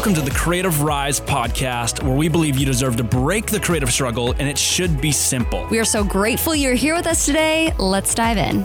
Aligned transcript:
Welcome 0.00 0.14
to 0.14 0.22
the 0.22 0.30
Creative 0.30 0.80
Rise 0.80 1.20
podcast, 1.20 2.02
where 2.02 2.16
we 2.16 2.26
believe 2.26 2.56
you 2.56 2.64
deserve 2.64 2.96
to 2.96 3.04
break 3.04 3.48
the 3.48 3.60
creative 3.60 3.92
struggle 3.92 4.32
and 4.32 4.48
it 4.48 4.56
should 4.56 4.98
be 4.98 5.12
simple. 5.12 5.66
We 5.70 5.78
are 5.78 5.84
so 5.84 6.02
grateful 6.02 6.54
you're 6.54 6.72
here 6.72 6.94
with 6.94 7.06
us 7.06 7.26
today. 7.26 7.74
Let's 7.76 8.14
dive 8.14 8.38
in. 8.38 8.64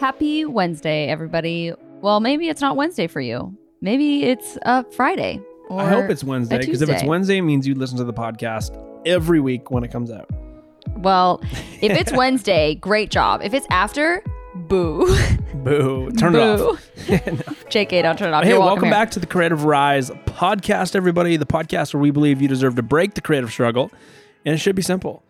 Happy 0.00 0.44
Wednesday, 0.44 1.06
everybody. 1.06 1.72
Well, 2.00 2.18
maybe 2.18 2.48
it's 2.48 2.60
not 2.60 2.74
Wednesday 2.74 3.06
for 3.06 3.20
you. 3.20 3.56
Maybe 3.82 4.24
it's 4.24 4.58
a 4.62 4.82
Friday. 4.90 5.40
Or 5.68 5.80
I 5.80 5.88
hope 5.88 6.10
it's 6.10 6.24
Wednesday 6.24 6.58
because 6.58 6.82
if 6.82 6.88
it's 6.88 7.04
Wednesday, 7.04 7.38
it 7.38 7.42
means 7.42 7.68
you 7.68 7.76
listen 7.76 7.96
to 7.98 8.04
the 8.04 8.12
podcast 8.12 8.76
every 9.06 9.38
week 9.38 9.70
when 9.70 9.84
it 9.84 9.92
comes 9.92 10.10
out. 10.10 10.28
Well, 10.96 11.40
if 11.82 11.96
it's 11.96 12.10
Wednesday, 12.16 12.74
great 12.74 13.12
job. 13.12 13.42
If 13.44 13.54
it's 13.54 13.66
after, 13.70 14.24
boo. 14.54 15.06
Boo. 15.54 16.10
Turn 16.12 16.34
it 16.34 16.56
Boo. 16.58 16.68
off. 16.70 16.90
JK, 17.70 18.02
don't 18.02 18.18
turn 18.18 18.28
it 18.28 18.34
off. 18.34 18.44
Hey, 18.44 18.50
You're 18.50 18.60
welcome 18.60 18.84
here. 18.84 18.92
back 18.92 19.10
to 19.12 19.20
the 19.20 19.26
Creative 19.26 19.64
Rise 19.64 20.10
podcast, 20.26 20.94
everybody. 20.94 21.36
The 21.36 21.46
podcast 21.46 21.94
where 21.94 22.00
we 22.00 22.10
believe 22.10 22.40
you 22.42 22.48
deserve 22.48 22.76
to 22.76 22.82
break 22.82 23.14
the 23.14 23.20
creative 23.20 23.50
struggle, 23.50 23.90
and 24.44 24.54
it 24.54 24.58
should 24.58 24.76
be 24.76 24.82
simple. 24.82 25.22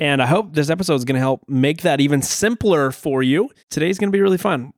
And 0.00 0.22
I 0.22 0.26
hope 0.26 0.54
this 0.54 0.70
episode 0.70 0.94
is 0.94 1.04
going 1.04 1.14
to 1.14 1.20
help 1.20 1.42
make 1.48 1.82
that 1.82 2.00
even 2.00 2.22
simpler 2.22 2.90
for 2.90 3.22
you. 3.22 3.50
Today's 3.70 3.98
going 3.98 4.10
to 4.10 4.16
be 4.16 4.20
really 4.20 4.38
fun. 4.38 4.72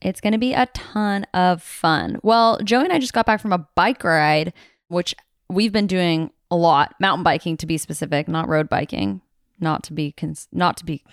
It's 0.00 0.20
going 0.20 0.32
to 0.32 0.38
be 0.38 0.52
a 0.54 0.66
ton 0.66 1.26
of 1.34 1.62
fun. 1.62 2.18
Well, 2.22 2.58
Joey 2.62 2.84
and 2.84 2.92
I 2.92 2.98
just 2.98 3.12
got 3.12 3.26
back 3.26 3.40
from 3.40 3.52
a 3.52 3.66
bike 3.74 4.04
ride, 4.04 4.52
which 4.88 5.14
we've 5.50 5.72
been 5.72 5.86
doing 5.86 6.30
a 6.50 6.56
lot. 6.56 6.94
Mountain 7.00 7.24
biking, 7.24 7.56
to 7.58 7.66
be 7.66 7.78
specific, 7.78 8.28
not 8.28 8.48
road 8.48 8.68
biking. 8.68 9.20
Not 9.60 9.82
to 9.84 9.92
be, 9.92 10.12
cons- 10.12 10.48
not 10.52 10.76
to 10.78 10.84
be, 10.84 11.04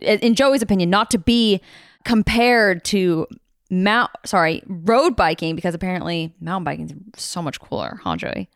in 0.00 0.34
Joey's 0.34 0.62
opinion, 0.62 0.90
not 0.90 1.10
to 1.10 1.18
be 1.18 1.60
compared 2.04 2.84
to 2.86 3.26
mount. 3.70 4.10
Sorry, 4.24 4.62
road 4.66 5.16
biking 5.16 5.56
because 5.56 5.74
apparently 5.74 6.34
mountain 6.40 6.64
biking 6.64 6.86
is 6.86 7.22
so 7.22 7.42
much 7.42 7.60
cooler, 7.60 8.00
huh, 8.02 8.16
Joey? 8.16 8.48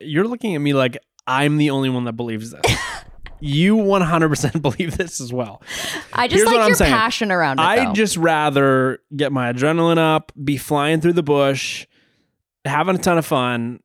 You're 0.00 0.26
looking 0.26 0.54
at 0.54 0.60
me 0.60 0.72
like 0.72 0.96
I'm 1.26 1.58
the 1.58 1.70
only 1.70 1.90
one 1.90 2.04
that 2.04 2.14
believes 2.14 2.50
this. 2.50 2.62
you 3.40 3.76
100% 3.76 4.62
believe 4.62 4.96
this 4.96 5.20
as 5.20 5.32
well. 5.32 5.62
I 6.12 6.28
just 6.28 6.38
Here's 6.38 6.46
like 6.52 6.68
your 6.68 6.76
saying. 6.76 6.92
passion 6.92 7.32
around 7.32 7.58
it. 7.58 7.62
I'd 7.62 7.88
though. 7.88 7.92
just 7.92 8.16
rather 8.16 9.00
get 9.14 9.32
my 9.32 9.52
adrenaline 9.52 9.98
up, 9.98 10.32
be 10.42 10.56
flying 10.56 11.00
through 11.00 11.14
the 11.14 11.22
bush, 11.22 11.86
having 12.64 12.96
a 12.96 12.98
ton 12.98 13.18
of 13.18 13.26
fun 13.26 13.80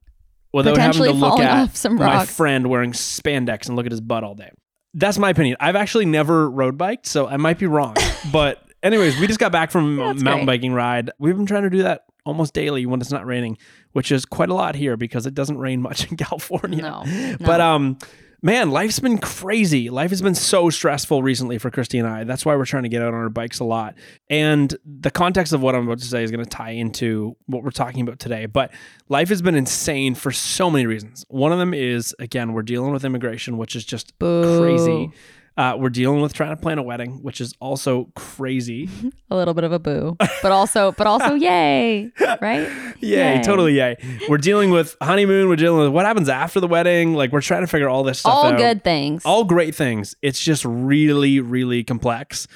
without 0.53 0.77
having 0.77 1.03
to 1.03 1.11
look 1.11 1.39
at 1.39 1.91
my 1.91 2.25
friend 2.25 2.69
wearing 2.69 2.91
spandex 2.91 3.67
and 3.67 3.75
look 3.75 3.85
at 3.85 3.91
his 3.91 4.01
butt 4.01 4.23
all 4.23 4.35
day. 4.35 4.51
That's 4.97 5.17
my 5.19 5.29
opinion. 5.29 5.57
I've 5.59 5.75
actually 5.75 6.05
never 6.05 6.49
road 6.49 6.77
biked, 6.77 7.05
so 7.05 7.27
I 7.27 7.38
might 7.38 7.59
be 7.59 7.67
wrong. 7.67 7.95
but 8.31 8.63
anyways, 8.81 9.19
we 9.19 9.27
just 9.27 9.39
got 9.39 9.51
back 9.51 9.69
from 9.69 9.99
a 9.99 10.05
That's 10.07 10.23
mountain 10.23 10.45
great. 10.45 10.59
biking 10.61 10.73
ride. 10.73 11.11
We've 11.19 11.35
been 11.35 11.45
trying 11.45 11.63
to 11.63 11.69
do 11.69 11.83
that 11.83 12.05
almost 12.25 12.53
daily 12.53 12.85
when 12.85 13.01
it's 13.01 13.11
not 13.11 13.25
raining, 13.25 13.57
which 13.91 14.11
is 14.11 14.25
quite 14.25 14.49
a 14.49 14.53
lot 14.53 14.73
here 14.73 14.97
because 14.97 15.25
it 15.27 15.33
doesn't 15.35 15.57
rain 15.59 15.81
much 15.81 16.09
in 16.09 16.17
California. 16.25 16.81
No, 16.81 17.35
But 17.39 17.61
um 17.61 17.97
man, 18.41 18.72
life's 18.72 19.00
been 19.00 19.17
crazy. 19.17 19.89
Life 19.89 20.09
has 20.11 20.22
been 20.22 20.36
so 20.36 20.69
stressful 20.69 21.23
recently 21.23 21.58
for 21.58 21.72
Christy 21.72 21.97
and 21.97 22.08
I. 22.08 22.23
That's 22.23 22.45
why 22.45 22.55
we're 22.55 22.66
trying 22.66 22.83
to 22.83 22.89
get 22.89 23.02
out 23.02 23.14
on 23.14 23.19
our 23.19 23.30
bikes 23.30 23.59
a 23.59 23.64
lot. 23.64 23.95
And 24.30 24.75
the 24.86 25.11
context 25.11 25.53
of 25.53 25.61
what 25.61 25.75
I'm 25.75 25.86
about 25.86 26.00
to 26.00 26.05
say 26.05 26.23
is 26.23 26.31
going 26.31 26.44
to 26.44 26.50
tie 26.50 26.72
into 26.72 27.36
what 27.45 27.63
we're 27.63 27.72
talking 27.72 28.02
about 28.02 28.19
today. 28.19 28.45
But 28.45 28.72
life 29.09 29.30
has 29.30 29.41
been 29.41 29.56
insane 29.56 30.16
for 30.16 30.31
so 30.31 30.69
many 30.69 30.86
reasons. 30.86 31.25
One 31.30 31.52
of 31.52 31.59
them 31.59 31.73
is 31.73 32.16
again, 32.19 32.53
we're 32.53 32.63
dealing 32.63 32.91
with 32.91 33.06
immigration, 33.06 33.58
which 33.58 33.75
is 33.75 33.86
just 33.86 34.17
Boo. 34.19 34.59
crazy. 34.59 35.11
Uh, 35.57 35.75
we're 35.79 35.89
dealing 35.89 36.19
with 36.21 36.33
trying 36.33 36.49
to 36.49 36.61
plan 36.61 36.77
a 36.77 36.83
wedding, 36.83 37.23
which 37.23 37.39
is 37.39 37.53
also 37.61 38.11
crazy. 38.15 38.89
a 39.31 39.35
little 39.35 39.53
bit 39.53 39.63
of 39.63 39.71
a 39.71 39.79
boo, 39.79 40.17
but 40.41 40.51
also, 40.51 40.91
but 40.93 41.07
also, 41.07 41.33
yay, 41.35 42.11
right? 42.41 42.69
Yay, 42.99 43.35
Yay. 43.37 43.41
totally 43.43 43.75
yay. 43.77 43.95
We're 44.27 44.38
dealing 44.38 44.69
with 44.71 44.97
honeymoon. 45.01 45.47
We're 45.47 45.55
dealing 45.55 45.79
with 45.79 45.91
what 45.94 46.05
happens 46.05 46.27
after 46.27 46.59
the 46.59 46.67
wedding. 46.67 47.13
Like 47.13 47.31
we're 47.31 47.41
trying 47.41 47.61
to 47.61 47.67
figure 47.67 47.88
all 47.88 48.03
this 48.03 48.19
stuff 48.19 48.33
All 48.33 48.45
out. 48.47 48.57
good 48.57 48.83
things. 48.83 49.23
all 49.25 49.45
great 49.45 49.73
things. 49.75 50.13
It's 50.21 50.39
just 50.44 50.65
really, 50.65 51.39
really 51.39 51.83
complex. 51.83 52.47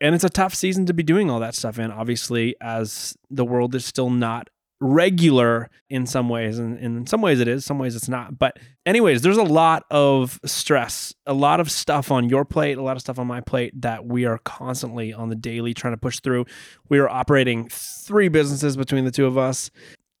And 0.00 0.14
it's 0.14 0.24
a 0.24 0.28
tough 0.28 0.54
season 0.54 0.84
to 0.86 0.92
be 0.92 1.02
doing 1.02 1.30
all 1.30 1.40
that 1.40 1.54
stuff 1.54 1.78
in, 1.78 1.90
obviously, 1.90 2.56
as 2.60 3.16
the 3.30 3.44
world 3.44 3.74
is 3.74 3.86
still 3.86 4.10
not 4.10 4.50
regular 4.84 5.70
in 5.88 6.06
some 6.06 6.28
ways. 6.28 6.58
And, 6.58 6.78
in 6.78 7.06
some 7.06 7.22
ways 7.22 7.40
it 7.40 7.48
is, 7.48 7.64
some 7.64 7.78
ways 7.78 7.96
it's 7.96 8.08
not. 8.08 8.38
But, 8.38 8.58
anyways, 8.84 9.22
there's 9.22 9.38
a 9.38 9.42
lot 9.42 9.84
of 9.90 10.38
stress, 10.44 11.14
a 11.26 11.32
lot 11.32 11.58
of 11.58 11.70
stuff 11.70 12.10
on 12.10 12.28
your 12.28 12.44
plate, 12.44 12.76
a 12.76 12.82
lot 12.82 12.96
of 12.96 13.00
stuff 13.00 13.18
on 13.18 13.26
my 13.26 13.40
plate 13.40 13.80
that 13.80 14.04
we 14.04 14.26
are 14.26 14.38
constantly 14.38 15.12
on 15.12 15.30
the 15.30 15.34
daily 15.34 15.72
trying 15.74 15.94
to 15.94 15.98
push 15.98 16.20
through. 16.20 16.44
We 16.88 16.98
are 16.98 17.08
operating 17.08 17.68
three 17.70 18.28
businesses 18.28 18.76
between 18.76 19.04
the 19.04 19.10
two 19.10 19.26
of 19.26 19.38
us. 19.38 19.70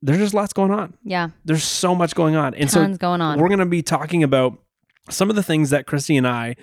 There's 0.02 0.18
just 0.18 0.34
lots 0.34 0.52
going 0.52 0.70
on. 0.70 0.94
yeah, 1.02 1.30
There's 1.44 1.64
so 1.64 1.94
much 1.94 2.14
going 2.14 2.36
on. 2.36 2.54
And 2.54 2.70
so 2.70 2.94
going 2.96 3.20
on. 3.20 3.38
we're 3.38 3.48
going 3.48 3.60
to 3.60 3.66
be 3.66 3.82
talking 3.82 4.22
about 4.22 4.58
some 5.10 5.30
of 5.30 5.36
the 5.36 5.42
things 5.42 5.70
that 5.70 5.86
Christy 5.86 6.16
and 6.16 6.26
I, 6.26 6.56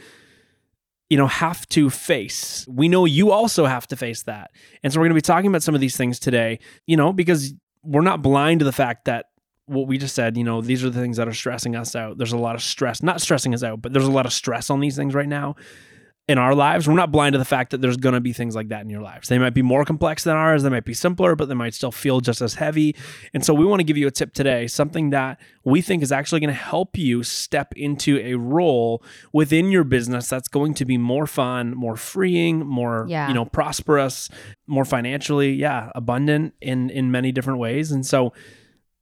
you 1.09 1.17
know, 1.17 1.27
have 1.27 1.67
to 1.69 1.89
face. 1.89 2.65
We 2.69 2.87
know 2.87 3.05
you 3.05 3.31
also 3.31 3.65
have 3.65 3.87
to 3.87 3.95
face 3.95 4.23
that. 4.23 4.51
And 4.83 4.93
so 4.93 4.99
we're 4.99 5.05
going 5.05 5.11
to 5.11 5.15
be 5.15 5.21
talking 5.21 5.47
about 5.49 5.63
some 5.63 5.75
of 5.75 5.81
these 5.81 5.97
things 5.97 6.19
today, 6.19 6.59
you 6.85 6.95
know, 6.95 7.11
because 7.13 7.53
we're 7.83 8.01
not 8.01 8.21
blind 8.21 8.59
to 8.59 8.65
the 8.65 8.71
fact 8.71 9.05
that 9.05 9.27
what 9.65 9.87
we 9.87 9.97
just 9.97 10.15
said, 10.15 10.37
you 10.37 10.43
know, 10.43 10.61
these 10.61 10.83
are 10.83 10.89
the 10.89 10.99
things 10.99 11.17
that 11.17 11.27
are 11.27 11.33
stressing 11.33 11.75
us 11.75 11.95
out. 11.95 12.17
There's 12.17 12.33
a 12.33 12.37
lot 12.37 12.55
of 12.55 12.61
stress, 12.61 13.01
not 13.01 13.21
stressing 13.21 13.53
us 13.53 13.63
out, 13.63 13.81
but 13.81 13.93
there's 13.93 14.05
a 14.05 14.11
lot 14.11 14.25
of 14.25 14.33
stress 14.33 14.69
on 14.69 14.79
these 14.79 14.95
things 14.95 15.13
right 15.13 15.29
now 15.29 15.55
in 16.27 16.37
our 16.37 16.53
lives. 16.55 16.87
We're 16.87 16.93
not 16.93 17.11
blind 17.11 17.33
to 17.33 17.39
the 17.39 17.45
fact 17.45 17.71
that 17.71 17.81
there's 17.81 17.97
going 17.97 18.13
to 18.13 18.21
be 18.21 18.31
things 18.31 18.55
like 18.55 18.69
that 18.69 18.81
in 18.81 18.89
your 18.89 19.01
lives. 19.01 19.27
They 19.27 19.39
might 19.39 19.53
be 19.53 19.61
more 19.63 19.83
complex 19.83 20.23
than 20.23 20.35
ours, 20.37 20.63
they 20.63 20.69
might 20.69 20.85
be 20.85 20.93
simpler, 20.93 21.35
but 21.35 21.49
they 21.49 21.55
might 21.55 21.73
still 21.73 21.91
feel 21.91 22.21
just 22.21 22.41
as 22.41 22.55
heavy. 22.55 22.95
And 23.33 23.43
so 23.43 23.53
we 23.53 23.65
want 23.65 23.79
to 23.79 23.83
give 23.83 23.97
you 23.97 24.07
a 24.07 24.11
tip 24.11 24.33
today, 24.33 24.67
something 24.67 25.09
that 25.09 25.39
we 25.65 25.81
think 25.81 26.03
is 26.03 26.11
actually 26.11 26.39
going 26.39 26.53
to 26.53 26.61
help 26.61 26.97
you 26.97 27.23
step 27.23 27.73
into 27.75 28.17
a 28.19 28.35
role 28.35 29.03
within 29.33 29.71
your 29.71 29.83
business 29.83 30.29
that's 30.29 30.47
going 30.47 30.73
to 30.75 30.85
be 30.85 30.97
more 30.97 31.27
fun, 31.27 31.75
more 31.75 31.95
freeing, 31.97 32.65
more, 32.65 33.05
Yeah. 33.09 33.27
you 33.27 33.33
know, 33.33 33.45
prosperous, 33.45 34.29
more 34.67 34.85
financially, 34.85 35.51
yeah, 35.53 35.89
abundant 35.95 36.53
in 36.61 36.89
in 36.91 37.11
many 37.11 37.31
different 37.31 37.59
ways. 37.59 37.91
And 37.91 38.05
so 38.05 38.31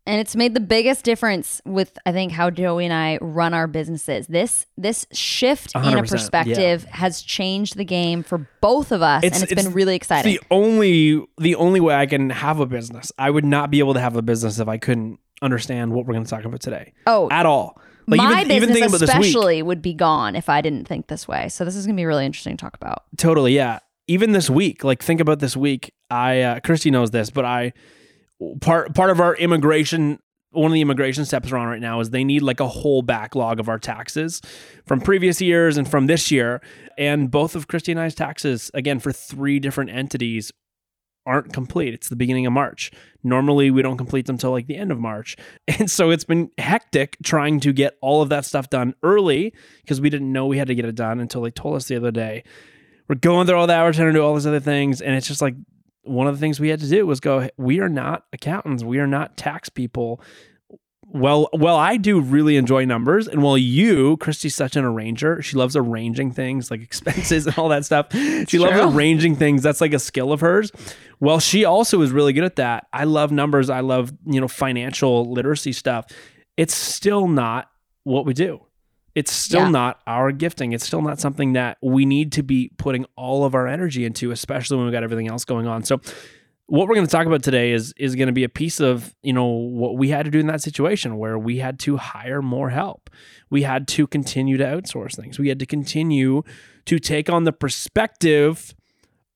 and 0.10 0.20
it's 0.20 0.36
made 0.36 0.56
the 0.56 0.60
biggest 0.60 1.06
difference 1.06 1.62
with 1.66 1.98
I 2.04 2.12
think 2.12 2.32
how 2.32 2.50
Joey 2.50 2.86
and 2.86 2.94
I 2.94 3.20
run 3.22 3.54
our 3.54 3.68
businesses. 3.68 4.26
This 4.26 4.66
this 4.76 5.06
shift 5.12 5.76
in 5.76 5.82
a 5.82 6.02
100%, 6.02 6.10
perspective 6.10 6.84
has 6.86 7.22
changed 7.22 7.78
the 7.78 7.86
game 7.86 8.24
for 8.24 8.50
both 8.60 8.92
of 8.92 9.04
us, 9.04 9.24
It's- 9.24 9.40
and 9.40 9.44
it's 9.44 9.54
it's 9.54 9.64
been 9.64 9.74
really 9.74 9.96
exciting. 9.96 10.34
the 10.34 10.42
only 10.50 11.24
the 11.38 11.54
only 11.56 11.80
way 11.80 11.94
I 11.94 12.08
can 12.08 12.32
have 12.32 12.60
a 12.60 12.66
business, 12.66 13.12
I 13.20 13.30
would 13.30 13.46
not 13.46 13.70
be 13.70 13.78
able 13.78 13.94
to 13.94 14.00
have 14.00 14.16
a 14.16 14.24
business 14.24 14.58
if 14.58 14.68
I 14.68 14.80
couldn't 14.80 15.20
understand 15.44 15.94
what 15.94 16.08
we're 16.08 16.14
going 16.14 16.26
to 16.26 16.30
talk 16.30 16.44
about 16.44 16.60
today 16.60 16.92
oh, 17.08 17.30
at 17.32 17.46
all. 17.46 17.80
my 18.08 18.16
even, 18.42 18.52
even 18.52 18.70
business 18.70 18.74
thinking 18.74 18.84
about 18.90 19.00
this 19.00 19.10
week, 19.16 19.28
especially 19.28 19.62
would 19.62 19.82
be 19.82 19.94
gone 19.94 20.36
if 20.36 20.50
I 20.50 20.62
didn't 20.62 20.86
think 20.86 21.08
this 21.08 21.28
way. 21.28 21.50
So 21.50 21.64
this 21.64 21.76
is 21.76 21.86
gonna 21.86 21.96
be 21.96 22.06
really 22.06 22.26
interesting 22.26 22.58
to 22.58 22.62
talk 22.62 22.74
about. 22.74 23.04
totally, 23.18 23.54
yeah. 23.56 23.78
Even 24.08 24.32
this 24.32 24.50
week, 24.50 24.84
like 24.84 25.04
think 25.04 25.22
about 25.22 25.38
this 25.38 25.56
week. 25.56 25.94
I 26.10 26.42
uh, 26.42 26.60
Christy 26.62 26.90
knows 26.90 27.12
this, 27.12 27.30
but 27.30 27.46
I 27.46 27.74
part 28.62 28.94
part 28.96 29.10
of 29.10 29.20
our 29.20 29.36
immigration. 29.36 30.20
One 30.52 30.72
of 30.72 30.74
the 30.74 30.82
immigration 30.82 31.26
steps 31.26 31.52
we're 31.52 31.60
on 31.60 31.68
right 31.68 31.82
now 31.82 32.00
is 32.00 32.10
they 32.10 32.24
need 32.24 32.42
like 32.42 32.60
a 32.60 32.68
whole 32.68 33.04
backlog 33.04 33.60
of 33.60 33.70
our 33.70 33.78
taxes 33.78 34.42
from 34.88 35.00
previous 35.00 35.40
years 35.40 35.78
and 35.78 35.88
from 35.88 36.08
this 36.08 36.32
year. 36.32 36.60
And 36.98 37.30
both 37.30 37.56
of 37.56 37.68
Christy 37.68 37.92
and 37.92 38.02
I's 38.02 38.16
taxes, 38.16 38.72
again, 38.74 39.00
for 39.00 39.12
three 39.12 39.60
different 39.60 39.92
entities, 39.92 40.52
aren't 41.30 41.54
complete. 41.54 41.94
It's 41.94 42.10
the 42.10 42.16
beginning 42.16 42.48
of 42.48 42.54
March. 42.54 42.92
Normally, 43.24 43.70
we 43.70 43.84
don't 43.84 43.98
complete 43.98 44.26
them 44.26 44.40
till 44.40 44.50
like 44.50 44.66
the 44.66 44.76
end 44.76 44.92
of 44.92 45.00
March. 45.00 45.38
And 45.80 45.90
so 45.90 46.10
it's 46.10 46.24
been 46.24 46.50
hectic 46.58 47.16
trying 47.24 47.60
to 47.62 47.72
get 47.72 47.98
all 48.02 48.22
of 48.24 48.30
that 48.30 48.44
stuff 48.44 48.70
done 48.70 48.96
early 49.04 49.54
because 49.82 50.02
we 50.02 50.10
didn't 50.10 50.32
know 50.32 50.48
we 50.48 50.58
had 50.58 50.68
to 50.68 50.76
get 50.76 50.86
it 50.86 50.96
done 50.96 51.20
until 51.20 51.42
they 51.44 51.52
told 51.52 51.76
us 51.76 51.88
the 51.88 51.96
other 51.96 52.12
day. 52.12 52.44
We're 53.08 53.16
going 53.16 53.46
through 53.46 53.58
all 53.58 53.68
that, 53.68 53.84
we're 53.84 53.94
trying 53.94 54.08
to 54.08 54.14
do 54.14 54.24
all 54.24 54.34
these 54.34 54.48
other 54.48 54.60
things. 54.60 55.02
And 55.02 55.16
it's 55.16 55.28
just 55.28 55.42
like 55.42 55.54
one 56.10 56.28
of 56.28 56.36
the 56.36 56.40
things 56.40 56.60
we 56.60 56.70
had 56.70 56.80
to 56.80 56.90
do 56.90 57.06
was 57.06 57.20
go, 57.20 57.50
we 57.58 57.80
are 57.80 57.90
not 57.90 58.26
accountants, 58.34 58.84
we 58.84 59.00
are 59.00 59.08
not 59.08 59.38
tax 59.38 59.70
people. 59.70 60.22
Well, 61.12 61.50
well, 61.54 61.76
I 61.76 61.98
do 61.98 62.20
really 62.20 62.56
enjoy 62.56 62.86
numbers, 62.86 63.28
and 63.28 63.42
while 63.42 63.58
you, 63.58 64.18
Christy's 64.18 64.56
such 64.56 64.76
an 64.76 64.86
arranger, 64.86 65.42
she 65.42 65.58
loves 65.58 65.76
arranging 65.76 66.32
things 66.32 66.70
like 66.70 66.82
expenses 66.84 67.48
and 67.48 67.58
all 67.58 67.70
that 67.70 67.86
stuff. 67.86 68.08
she 68.48 68.60
loves 68.60 68.96
arranging 68.96 69.36
things. 69.36 69.64
That's 69.64 69.82
like 69.82 69.94
a 69.94 70.00
skill 70.00 70.32
of 70.32 70.42
hers. 70.42 70.72
Well, 71.20 71.40
she 71.40 71.66
also 71.66 72.02
is 72.02 72.12
really 72.12 72.34
good 72.34 72.44
at 72.44 72.58
that. 72.58 72.88
I 72.94 73.06
love 73.06 73.32
numbers. 73.32 73.70
I 73.70 73.80
love 73.80 74.14
you 74.26 74.40
know 74.40 74.48
financial 74.48 75.32
literacy 75.32 75.74
stuff. 75.74 76.06
It's 76.58 76.76
still 76.76 77.28
not 77.28 77.72
what 78.04 78.26
we 78.26 78.34
do. 78.34 78.62
It's 79.20 79.32
still 79.32 79.62
Yeah. 79.66 79.70
not 79.82 80.00
our 80.08 80.32
gifting. 80.32 80.72
It's 80.72 80.86
still 80.86 81.02
not 81.02 81.20
something 81.20 81.54
that 81.54 81.78
we 81.82 82.06
need 82.06 82.32
to 82.34 82.44
be 82.44 82.72
putting 82.78 83.06
all 83.16 83.44
of 83.44 83.54
our 83.54 83.68
energy 83.68 84.06
into, 84.06 84.32
especially 84.32 84.78
when 84.78 84.86
we've 84.86 84.94
got 84.94 85.04
everything 85.04 85.28
else 85.28 85.44
going 85.46 85.68
on. 85.68 85.84
So 85.84 86.00
what 86.68 86.88
we're 86.88 86.96
going 86.96 87.08
to 87.08 87.12
talk 87.12 87.26
about 87.26 87.42
today 87.44 87.72
is 87.72 87.94
is 87.98 88.16
going 88.16 88.28
to 88.28 88.34
be 88.34 88.44
a 88.44 88.50
piece 88.50 88.80
of 88.80 89.16
you 89.24 89.34
know 89.34 89.46
what 89.48 89.98
we 89.98 90.10
had 90.10 90.24
to 90.26 90.32
do 90.32 90.40
in 90.40 90.48
that 90.48 90.62
situation 90.62 91.18
where 91.18 91.38
we 91.38 91.58
had 91.58 91.80
to 91.80 91.98
hire 91.98 92.42
more 92.44 92.70
help 92.70 93.10
we 93.50 93.64
had 93.64 93.88
to 93.88 94.06
continue 94.06 94.56
to 94.56 94.64
outsource 94.64 95.16
things 95.16 95.40
we 95.40 95.50
had 95.50 95.58
to 95.58 95.66
continue 95.66 96.44
to 96.86 97.00
take 97.00 97.28
on 97.28 97.44
the 97.46 97.52
perspective 97.52 98.76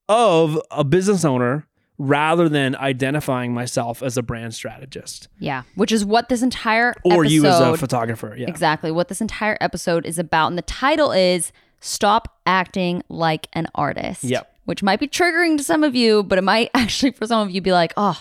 of 0.08 0.60
a 0.70 0.84
business 0.84 1.24
owner 1.24 1.66
rather 1.98 2.48
than 2.48 2.74
identifying 2.76 3.54
myself 3.54 4.02
as 4.02 4.16
a 4.16 4.22
brand 4.22 4.52
strategist 4.54 5.28
Yeah. 5.38 5.62
Which 5.76 5.92
is 5.92 6.04
what 6.04 6.28
this 6.28 6.42
entire 6.42 6.92
or 7.04 7.20
episode, 7.24 7.30
you 7.30 7.46
as 7.46 7.60
a 7.60 7.76
photographer. 7.76 8.34
Yeah. 8.36 8.48
exactly 8.48 8.90
what 8.90 9.08
this 9.08 9.20
entire 9.20 9.56
episode 9.60 10.04
is 10.04 10.18
about. 10.18 10.48
And 10.48 10.58
the 10.58 10.62
title 10.62 11.12
is 11.12 11.52
Stop 11.80 12.36
Acting 12.46 13.02
Like 13.08 13.46
an 13.52 13.68
Artist. 13.74 14.24
Yep. 14.24 14.50
Which 14.64 14.82
might 14.82 14.98
be 14.98 15.06
triggering 15.06 15.56
to 15.58 15.62
some 15.62 15.84
of 15.84 15.94
you, 15.94 16.22
but 16.24 16.38
it 16.38 16.42
might 16.42 16.70
actually 16.74 17.12
for 17.12 17.26
some 17.26 17.46
of 17.46 17.54
you 17.54 17.60
be 17.60 17.70
like, 17.72 17.92
oh, 17.96 18.20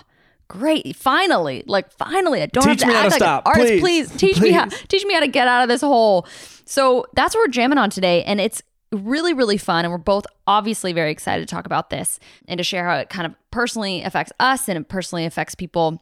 great, 0.50 0.96
finally. 0.96 1.64
Like 1.66 1.92
finally. 1.92 2.42
I 2.44 2.46
don't 2.48 2.64
Teach 2.66 2.84
have 2.84 2.92
to 2.92 2.96
act 2.96 3.04
to 3.06 3.10
like 3.12 3.19
stop, 3.22 3.48
an 3.48 3.52
artist. 3.56 3.80
please. 3.80 4.10
Please 4.10 4.18
teach 4.19 4.40
me 4.42 4.52
how 4.52 4.68
Please. 4.68 4.84
teach 4.88 5.06
me 5.06 5.14
how 5.16 5.22
to 5.22 5.28
get 5.28 5.48
out 5.48 5.64
of 5.64 5.69
this 5.69 5.81
hole. 5.81 6.28
So 6.66 7.06
that's 7.16 7.34
what 7.34 7.42
we're 7.48 7.52
jamming 7.52 7.78
on 7.80 7.90
today. 7.90 8.24
And 8.24 8.40
it's 8.40 8.62
really, 8.94 9.34
really 9.34 9.57
fun. 9.57 9.86
And 9.86 9.92
we're 9.92 9.98
both 9.98 10.25
obviously 10.48 10.94
very 10.94 11.12
excited 11.12 11.48
to 11.48 11.54
talk 11.54 11.66
about 11.66 11.90
this 11.90 12.19
and 12.48 12.57
to 12.57 12.63
share 12.63 12.88
how 12.88 12.98
it 12.98 13.10
kind 13.10 13.25
of 13.25 13.36
personally 13.51 14.04
affects 14.04 14.31
us 14.40 14.68
and 14.68 14.78
it 14.78 14.90
personally 14.90 15.25
affects 15.25 15.56
people 15.56 16.01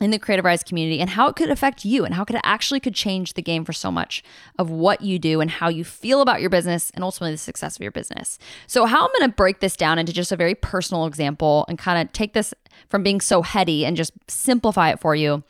in 0.00 0.10
the 0.10 0.18
creative 0.18 0.44
rise 0.44 0.62
community 0.62 1.00
and 1.00 1.10
how 1.10 1.28
it 1.28 1.36
could 1.36 1.50
affect 1.50 1.84
you 1.84 2.04
and 2.04 2.14
how 2.14 2.22
it 2.22 2.36
actually 2.44 2.80
could 2.80 2.94
change 2.94 3.34
the 3.34 3.42
game 3.42 3.64
for 3.64 3.72
so 3.72 3.90
much 3.90 4.22
of 4.58 4.70
what 4.70 5.00
you 5.00 5.18
do 5.18 5.40
and 5.40 5.50
how 5.50 5.68
you 5.68 5.84
feel 5.84 6.20
about 6.20 6.40
your 6.40 6.50
business 6.50 6.90
and 6.94 7.02
ultimately 7.02 7.32
the 7.32 7.38
success 7.38 7.76
of 7.76 7.82
your 7.82 7.90
business. 7.90 8.38
So 8.66 8.84
how 8.86 9.04
I'm 9.04 9.12
going 9.18 9.30
to 9.30 9.34
break 9.34 9.60
this 9.60 9.76
down 9.76 9.98
into 9.98 10.12
just 10.12 10.32
a 10.32 10.36
very 10.36 10.54
personal 10.54 11.06
example 11.06 11.64
and 11.68 11.78
kind 11.78 12.06
of 12.06 12.12
take 12.12 12.32
this 12.32 12.54
from 12.88 13.02
being 13.02 13.20
so 13.20 13.42
heady 13.42 13.84
and 13.84 13.96
just 13.96 14.12
simplify 14.28 14.90
it 14.90 15.00
for 15.00 15.14
you 15.14 15.42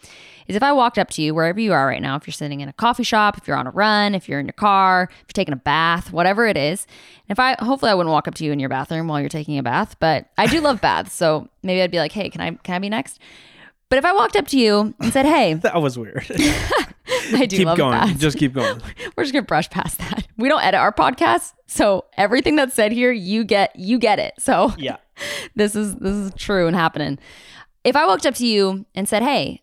is 0.46 0.56
if 0.56 0.62
I 0.62 0.72
walked 0.72 0.98
up 0.98 1.10
to 1.10 1.22
you 1.22 1.34
wherever 1.34 1.60
you 1.60 1.72
are 1.72 1.86
right 1.86 2.00
now, 2.00 2.16
if 2.16 2.26
you're 2.26 2.32
sitting 2.32 2.60
in 2.60 2.68
a 2.68 2.72
coffee 2.72 3.02
shop, 3.02 3.36
if 3.36 3.46
you're 3.46 3.56
on 3.56 3.66
a 3.66 3.70
run, 3.70 4.14
if 4.14 4.28
you're 4.28 4.40
in 4.40 4.46
your 4.46 4.54
car, 4.54 5.08
if 5.10 5.26
you're 5.28 5.32
taking 5.34 5.52
a 5.52 5.58
bath, 5.58 6.10
whatever 6.10 6.46
it 6.46 6.56
is. 6.56 6.86
If 7.28 7.38
I 7.38 7.54
hopefully 7.62 7.92
I 7.92 7.94
wouldn't 7.94 8.12
walk 8.12 8.26
up 8.26 8.34
to 8.36 8.44
you 8.44 8.52
in 8.52 8.58
your 8.58 8.70
bathroom 8.70 9.08
while 9.08 9.20
you're 9.20 9.28
taking 9.28 9.58
a 9.58 9.62
bath, 9.62 9.96
but 10.00 10.30
I 10.38 10.46
do 10.46 10.60
love 10.60 10.80
baths, 10.80 11.12
so 11.12 11.48
maybe 11.62 11.82
I'd 11.82 11.90
be 11.90 11.98
like, 11.98 12.12
"Hey, 12.12 12.30
can 12.30 12.40
I 12.40 12.52
can 12.52 12.74
I 12.74 12.78
be 12.78 12.88
next?" 12.88 13.20
But 13.90 13.98
if 13.98 14.04
I 14.04 14.12
walked 14.12 14.36
up 14.36 14.46
to 14.48 14.58
you 14.58 14.94
and 15.00 15.12
said, 15.12 15.24
"Hey, 15.26 15.54
That 15.62 15.80
was 15.80 15.98
weird. 15.98 16.26
I 17.32 17.46
do 17.46 17.56
keep 17.58 17.66
love 17.66 17.78
going. 17.78 17.92
baths," 17.92 18.20
Just 18.20 18.38
keep 18.38 18.52
going. 18.52 18.80
we're 19.16 19.24
just 19.24 19.32
gonna 19.32 19.44
brush 19.46 19.70
past 19.70 19.98
that. 19.98 20.26
We 20.36 20.48
don't 20.48 20.62
edit 20.62 20.78
our 20.80 20.92
podcast, 20.92 21.54
so 21.66 22.04
everything 22.16 22.56
that's 22.56 22.74
said 22.74 22.92
here, 22.92 23.10
you 23.12 23.44
get 23.44 23.74
you 23.76 23.98
get 23.98 24.18
it. 24.18 24.34
So 24.38 24.72
Yeah. 24.78 24.96
this 25.54 25.74
is 25.74 25.96
this 25.96 26.12
is 26.14 26.32
true 26.36 26.66
and 26.66 26.76
happening. 26.76 27.18
If 27.84 27.96
I 27.96 28.06
walked 28.06 28.26
up 28.26 28.34
to 28.36 28.46
you 28.46 28.84
and 28.94 29.08
said, 29.08 29.22
"Hey, 29.22 29.62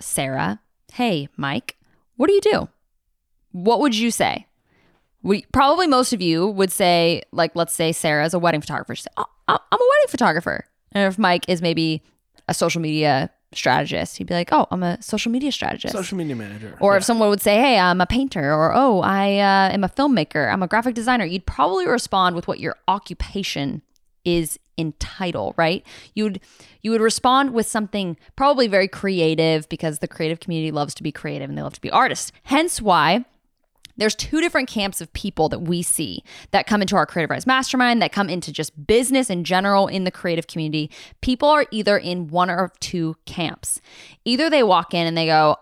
Sarah, 0.00 0.60
hey, 0.92 1.28
Mike, 1.36 1.76
what 2.16 2.26
do 2.26 2.34
you 2.34 2.40
do?" 2.40 2.68
What 3.52 3.80
would 3.80 3.94
you 3.94 4.10
say? 4.10 4.46
We 5.22 5.44
probably 5.52 5.86
most 5.86 6.12
of 6.14 6.22
you 6.22 6.46
would 6.48 6.72
say, 6.72 7.22
like, 7.32 7.54
let's 7.54 7.74
say 7.74 7.92
Sarah 7.92 8.24
is 8.24 8.32
a 8.34 8.38
wedding 8.38 8.62
photographer. 8.62 8.94
She'd 8.94 9.02
say, 9.02 9.10
oh, 9.18 9.26
I'm 9.46 9.56
a 9.56 9.76
wedding 9.76 10.08
photographer. 10.08 10.64
And 10.92 11.06
if 11.06 11.18
Mike 11.18 11.44
is 11.48 11.60
maybe 11.60 12.02
a 12.48 12.54
social 12.54 12.80
media 12.80 13.30
strategist, 13.54 14.18
he'd 14.18 14.26
be 14.26 14.34
like, 14.34 14.52
oh, 14.52 14.66
I'm 14.70 14.82
a 14.82 15.00
social 15.02 15.30
media 15.32 15.52
strategist. 15.52 15.92
Social 15.94 16.18
media 16.18 16.36
manager. 16.36 16.76
Or 16.80 16.92
Yeah. 16.92 16.98
if 16.98 17.04
someone 17.04 17.28
would 17.28 17.40
say, 17.42 17.56
"Hey, 17.56 17.78
I'm 17.78 18.00
a 18.00 18.06
painter," 18.06 18.52
or 18.54 18.72
"Oh, 18.74 19.00
I 19.00 19.38
uh, 19.38 19.72
am 19.74 19.84
a 19.84 19.88
filmmaker. 19.88 20.52
I'm 20.52 20.62
a 20.62 20.68
graphic 20.68 20.94
designer," 20.94 21.24
you'd 21.24 21.46
probably 21.46 21.86
respond 21.86 22.36
with 22.36 22.48
what 22.48 22.60
your 22.60 22.76
occupation 22.88 23.82
is 24.24 24.58
in 24.76 24.92
title, 24.98 25.52
right? 25.56 25.84
You 26.14 26.24
would 26.24 26.40
you 26.80 26.90
would 26.90 27.00
respond 27.00 27.52
with 27.52 27.66
something 27.66 28.16
probably 28.36 28.66
very 28.68 28.88
creative 28.88 29.68
because 29.68 29.98
the 29.98 30.08
creative 30.08 30.40
community 30.40 30.70
loves 30.70 30.94
to 30.94 31.02
be 31.02 31.12
creative 31.12 31.48
and 31.48 31.56
they 31.58 31.62
love 31.62 31.74
to 31.74 31.80
be 31.80 31.90
artists. 31.90 32.32
Hence 32.44 32.80
why 32.80 33.24
there's 33.96 34.14
two 34.14 34.40
different 34.40 34.68
camps 34.68 35.00
of 35.00 35.12
people 35.12 35.48
that 35.48 35.60
we 35.60 35.82
see 35.82 36.22
that 36.50 36.66
come 36.66 36.82
into 36.82 36.96
our 36.96 37.06
creative 37.06 37.30
rise 37.30 37.46
mastermind 37.46 38.00
that 38.02 38.12
come 38.12 38.28
into 38.28 38.52
just 38.52 38.86
business 38.86 39.30
in 39.30 39.44
general 39.44 39.86
in 39.86 40.04
the 40.04 40.10
creative 40.10 40.46
community. 40.46 40.90
People 41.20 41.48
are 41.48 41.66
either 41.70 41.98
in 41.98 42.28
one 42.28 42.50
or 42.50 42.72
two 42.80 43.16
camps. 43.26 43.80
Either 44.24 44.48
they 44.48 44.62
walk 44.62 44.94
in 44.94 45.06
and 45.06 45.16
they 45.16 45.26
go 45.26 45.56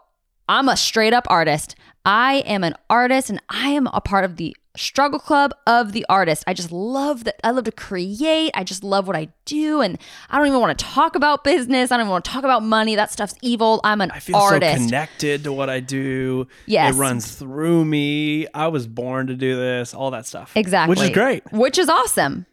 i'm 0.48 0.68
a 0.68 0.76
straight 0.76 1.12
up 1.12 1.26
artist. 1.28 1.76
I 2.04 2.36
am 2.46 2.64
an 2.64 2.74
artist 2.88 3.30
and 3.30 3.40
i 3.48 3.68
am 3.68 3.86
a 3.88 4.00
part 4.00 4.24
of 4.24 4.36
the 4.36 4.56
struggle 4.76 5.18
club 5.18 5.52
of 5.66 5.92
the 5.92 6.06
artist 6.08 6.44
i 6.46 6.54
just 6.54 6.70
love 6.70 7.24
that 7.24 7.34
i 7.44 7.50
love 7.50 7.64
to 7.64 7.72
create 7.72 8.50
i 8.54 8.62
just 8.62 8.84
love 8.84 9.06
what 9.06 9.16
i 9.16 9.28
do 9.44 9.80
and 9.80 9.98
i 10.30 10.38
don't 10.38 10.46
even 10.46 10.60
want 10.60 10.78
to 10.78 10.84
talk 10.84 11.16
about 11.16 11.42
business 11.42 11.90
i 11.90 11.96
don't 11.96 12.04
even 12.04 12.10
want 12.10 12.24
to 12.24 12.30
talk 12.30 12.44
about 12.44 12.62
money 12.62 12.94
that 12.94 13.10
stuff's 13.10 13.34
evil 13.42 13.80
i'm 13.82 14.00
an 14.00 14.10
I 14.12 14.20
feel 14.20 14.36
artist 14.36 14.78
so 14.78 14.84
connected 14.84 15.44
to 15.44 15.52
what 15.52 15.70
I 15.70 15.80
do. 15.80 16.46
Yes. 16.66 16.94
It 16.94 16.98
runs 16.98 17.34
through 17.34 17.84
me. 17.84 18.46
I 18.54 18.68
was 18.68 18.86
born 18.86 19.28
to 19.28 19.34
do 19.34 19.56
this, 19.56 19.94
all 19.94 20.10
that 20.10 20.26
stuff. 20.26 20.52
Exactly. 20.56 20.90
Which 20.90 21.02
is 21.02 21.10
great. 21.10 21.50
Which 21.52 21.78
is 21.78 21.88
awesome. 21.88 22.46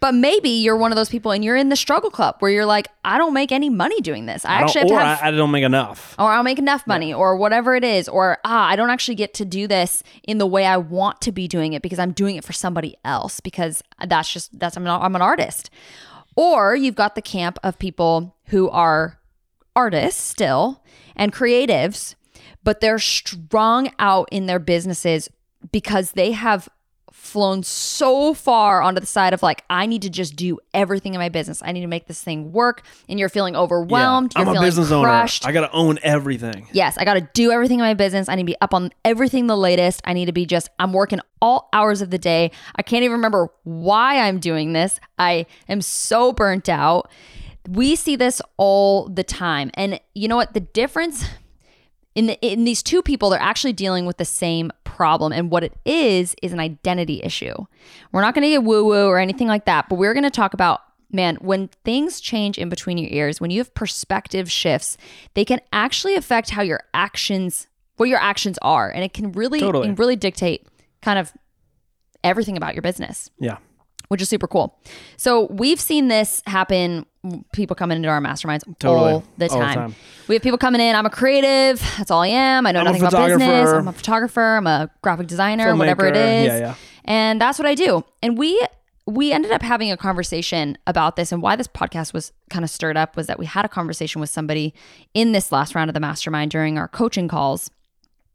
But 0.00 0.14
maybe 0.14 0.48
you're 0.48 0.76
one 0.78 0.92
of 0.92 0.96
those 0.96 1.10
people 1.10 1.30
and 1.30 1.44
you're 1.44 1.56
in 1.56 1.68
the 1.68 1.76
struggle 1.76 2.10
club 2.10 2.36
where 2.38 2.50
you're 2.50 2.64
like, 2.64 2.88
I 3.04 3.18
don't 3.18 3.34
make 3.34 3.52
any 3.52 3.68
money 3.68 4.00
doing 4.00 4.24
this. 4.24 4.46
I, 4.46 4.60
I 4.60 4.62
actually 4.62 4.80
have 4.80 4.90
or 4.90 4.98
to 4.98 5.04
have, 5.04 5.22
I, 5.22 5.28
I 5.28 5.30
don't 5.30 5.50
make 5.50 5.62
enough. 5.62 6.14
or 6.18 6.30
I'll 6.30 6.42
make 6.42 6.58
enough 6.58 6.86
money 6.86 7.12
or 7.12 7.36
whatever 7.36 7.74
it 7.74 7.84
is. 7.84 8.08
Or, 8.08 8.38
ah, 8.44 8.66
I 8.66 8.76
don't 8.76 8.88
actually 8.88 9.16
get 9.16 9.34
to 9.34 9.44
do 9.44 9.66
this 9.66 10.02
in 10.22 10.38
the 10.38 10.46
way 10.46 10.64
I 10.64 10.78
want 10.78 11.20
to 11.22 11.32
be 11.32 11.46
doing 11.46 11.74
it 11.74 11.82
because 11.82 11.98
I'm 11.98 12.12
doing 12.12 12.36
it 12.36 12.44
for 12.44 12.54
somebody 12.54 12.96
else 13.04 13.40
because 13.40 13.82
that's 14.06 14.32
just, 14.32 14.58
that's, 14.58 14.74
I'm, 14.76 14.84
not, 14.84 15.02
I'm 15.02 15.14
an 15.14 15.22
artist. 15.22 15.68
Or 16.34 16.74
you've 16.74 16.94
got 16.94 17.14
the 17.14 17.22
camp 17.22 17.58
of 17.62 17.78
people 17.78 18.34
who 18.46 18.70
are 18.70 19.18
artists 19.76 20.22
still 20.22 20.82
and 21.14 21.30
creatives, 21.30 22.14
but 22.64 22.80
they're 22.80 22.98
strong 22.98 23.92
out 23.98 24.30
in 24.32 24.46
their 24.46 24.58
businesses 24.58 25.28
because 25.72 26.12
they 26.12 26.32
have 26.32 26.70
flown 27.12 27.62
so 27.62 28.34
far 28.34 28.82
onto 28.82 29.00
the 29.00 29.06
side 29.06 29.32
of 29.32 29.42
like, 29.42 29.64
I 29.68 29.86
need 29.86 30.02
to 30.02 30.10
just 30.10 30.36
do 30.36 30.58
everything 30.72 31.14
in 31.14 31.20
my 31.20 31.28
business. 31.28 31.62
I 31.64 31.72
need 31.72 31.82
to 31.82 31.86
make 31.86 32.06
this 32.06 32.22
thing 32.22 32.52
work. 32.52 32.82
And 33.08 33.18
you're 33.18 33.28
feeling 33.28 33.56
overwhelmed. 33.56 34.32
I'm 34.36 34.42
you're 34.42 34.50
a 34.50 34.54
feeling 34.54 34.66
business 34.66 34.88
crushed. 34.88 35.44
owner. 35.44 35.50
I 35.50 35.52
got 35.52 35.66
to 35.68 35.72
own 35.72 35.98
everything. 36.02 36.66
Yes, 36.72 36.98
I 36.98 37.04
got 37.04 37.14
to 37.14 37.28
do 37.34 37.50
everything 37.50 37.78
in 37.78 37.84
my 37.84 37.94
business. 37.94 38.28
I 38.28 38.34
need 38.34 38.42
to 38.42 38.46
be 38.46 38.60
up 38.60 38.74
on 38.74 38.90
everything 39.04 39.46
the 39.46 39.56
latest. 39.56 40.00
I 40.04 40.12
need 40.12 40.26
to 40.26 40.32
be 40.32 40.46
just, 40.46 40.68
I'm 40.78 40.92
working 40.92 41.20
all 41.40 41.68
hours 41.72 42.02
of 42.02 42.10
the 42.10 42.18
day. 42.18 42.50
I 42.76 42.82
can't 42.82 43.02
even 43.02 43.12
remember 43.12 43.48
why 43.64 44.20
I'm 44.20 44.38
doing 44.38 44.72
this. 44.72 45.00
I 45.18 45.46
am 45.68 45.80
so 45.80 46.32
burnt 46.32 46.68
out. 46.68 47.10
We 47.68 47.96
see 47.96 48.16
this 48.16 48.40
all 48.56 49.08
the 49.08 49.24
time. 49.24 49.70
And 49.74 50.00
you 50.14 50.28
know 50.28 50.36
what? 50.36 50.54
The 50.54 50.60
difference 50.60 51.24
in 52.14 52.26
the, 52.26 52.40
in 52.40 52.64
these 52.64 52.82
two 52.82 53.02
people, 53.02 53.30
they're 53.30 53.40
actually 53.40 53.72
dealing 53.72 54.04
with 54.06 54.16
the 54.16 54.24
same 54.24 54.72
problem. 54.84 55.32
And 55.32 55.50
what 55.50 55.62
it 55.64 55.72
is, 55.84 56.34
is 56.42 56.52
an 56.52 56.60
identity 56.60 57.20
issue. 57.22 57.54
We're 58.12 58.20
not 58.22 58.34
going 58.34 58.42
to 58.42 58.48
get 58.50 58.64
woo 58.64 58.84
woo 58.84 59.06
or 59.06 59.18
anything 59.18 59.46
like 59.48 59.64
that, 59.66 59.88
but 59.88 59.96
we're 59.96 60.14
going 60.14 60.24
to 60.24 60.30
talk 60.30 60.54
about 60.54 60.80
man, 61.12 61.36
when 61.40 61.68
things 61.84 62.20
change 62.20 62.56
in 62.56 62.68
between 62.68 62.96
your 62.96 63.10
ears, 63.10 63.40
when 63.40 63.50
you 63.50 63.58
have 63.58 63.74
perspective 63.74 64.48
shifts, 64.50 64.96
they 65.34 65.44
can 65.44 65.60
actually 65.72 66.14
affect 66.14 66.50
how 66.50 66.62
your 66.62 66.80
actions, 66.94 67.66
what 67.96 68.08
your 68.08 68.20
actions 68.20 68.58
are. 68.62 68.88
And 68.90 69.02
it 69.02 69.12
can 69.12 69.32
really, 69.32 69.58
Totally. 69.58 69.88
and 69.88 69.98
really 69.98 70.14
dictate 70.14 70.68
kind 71.02 71.18
of 71.18 71.32
everything 72.22 72.56
about 72.56 72.74
your 72.74 72.82
business 72.82 73.28
Yeah. 73.40 73.56
which 74.08 74.22
is 74.22 74.28
super 74.28 74.46
cool. 74.46 74.78
So 75.16 75.46
we've 75.50 75.80
seen 75.80 76.08
this 76.08 76.42
happen. 76.46 77.06
People 77.52 77.76
coming 77.76 77.96
into 77.96 78.08
our 78.08 78.20
masterminds 78.20 78.64
Totally. 78.78 79.12
all 79.12 79.24
the 79.36 79.48
All 79.48 79.58
the 79.58 79.64
time. 79.64 79.94
We 80.28 80.34
have 80.34 80.42
people 80.42 80.58
coming 80.58 80.80
in. 80.80 80.96
I'm 80.96 81.06
a 81.06 81.10
creative. 81.10 81.80
That's 81.98 82.10
all 82.10 82.22
I 82.22 82.28
am. 82.28 82.66
I 82.66 82.72
know 82.72 82.80
I'm 82.80 82.86
nothing 82.86 83.02
about 83.04 83.26
business. 83.26 83.70
I'm 83.70 83.88
a 83.88 83.92
photographer. 83.92 84.56
I'm 84.56 84.66
a 84.66 84.90
graphic 85.02 85.26
designer. 85.26 85.76
Whatever 85.76 86.06
it 86.06 86.16
is, 86.16 86.46
Yeah, 86.46 86.58
yeah. 86.58 86.74
And 87.04 87.40
that's 87.40 87.58
what 87.58 87.66
I 87.66 87.74
do. 87.74 88.04
And 88.22 88.38
we 88.38 88.60
we 89.06 89.32
ended 89.32 89.50
up 89.50 89.62
having 89.62 89.90
a 89.90 89.96
conversation 89.96 90.78
about 90.86 91.16
this 91.16 91.32
and 91.32 91.42
why 91.42 91.56
this 91.56 91.66
podcast 91.66 92.12
was 92.12 92.32
kind 92.48 92.64
of 92.64 92.70
stirred 92.70 92.96
up 92.96 93.16
was 93.16 93.26
that 93.26 93.38
we 93.38 93.46
had 93.46 93.64
a 93.64 93.68
conversation 93.68 94.20
with 94.20 94.30
somebody 94.30 94.72
in 95.14 95.32
this 95.32 95.50
last 95.50 95.74
round 95.74 95.90
of 95.90 95.94
the 95.94 96.00
mastermind 96.00 96.50
during 96.50 96.78
our 96.78 96.86
coaching 96.86 97.26
calls 97.26 97.70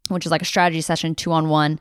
which 0.08 0.26
is 0.26 0.30
like 0.32 0.42
a 0.42 0.46
strategy 0.46 0.80
session 0.80 1.14
two 1.14 1.32
on 1.32 1.48
one. 1.48 1.80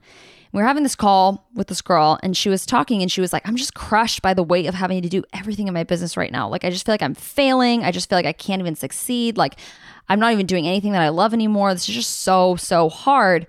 We 0.55 0.61
were 0.61 0.67
having 0.67 0.83
this 0.83 0.95
call 0.95 1.45
with 1.53 1.67
this 1.67 1.81
girl, 1.81 2.17
and 2.23 2.35
she 2.35 2.47
was 2.47 2.65
talking, 2.65 3.01
and 3.01 3.11
she 3.11 3.19
was 3.19 3.33
like, 3.33 3.45
I'm 3.45 3.57
just 3.57 3.73
crushed 3.73 4.21
by 4.21 4.33
the 4.33 4.41
weight 4.41 4.67
of 4.67 4.73
having 4.73 5.01
to 5.01 5.09
do 5.09 5.21
everything 5.33 5.67
in 5.67 5.73
my 5.73 5.83
business 5.83 6.15
right 6.15 6.31
now. 6.31 6.47
Like, 6.47 6.63
I 6.63 6.69
just 6.69 6.85
feel 6.85 6.93
like 6.93 7.01
I'm 7.01 7.13
failing. 7.13 7.83
I 7.83 7.91
just 7.91 8.07
feel 8.07 8.17
like 8.17 8.25
I 8.25 8.31
can't 8.31 8.61
even 8.61 8.77
succeed. 8.77 9.35
Like, 9.35 9.59
I'm 10.07 10.17
not 10.17 10.31
even 10.31 10.45
doing 10.45 10.65
anything 10.65 10.93
that 10.93 11.01
I 11.01 11.09
love 11.09 11.33
anymore. 11.33 11.73
This 11.73 11.89
is 11.89 11.95
just 11.95 12.21
so, 12.21 12.55
so 12.55 12.87
hard. 12.87 13.47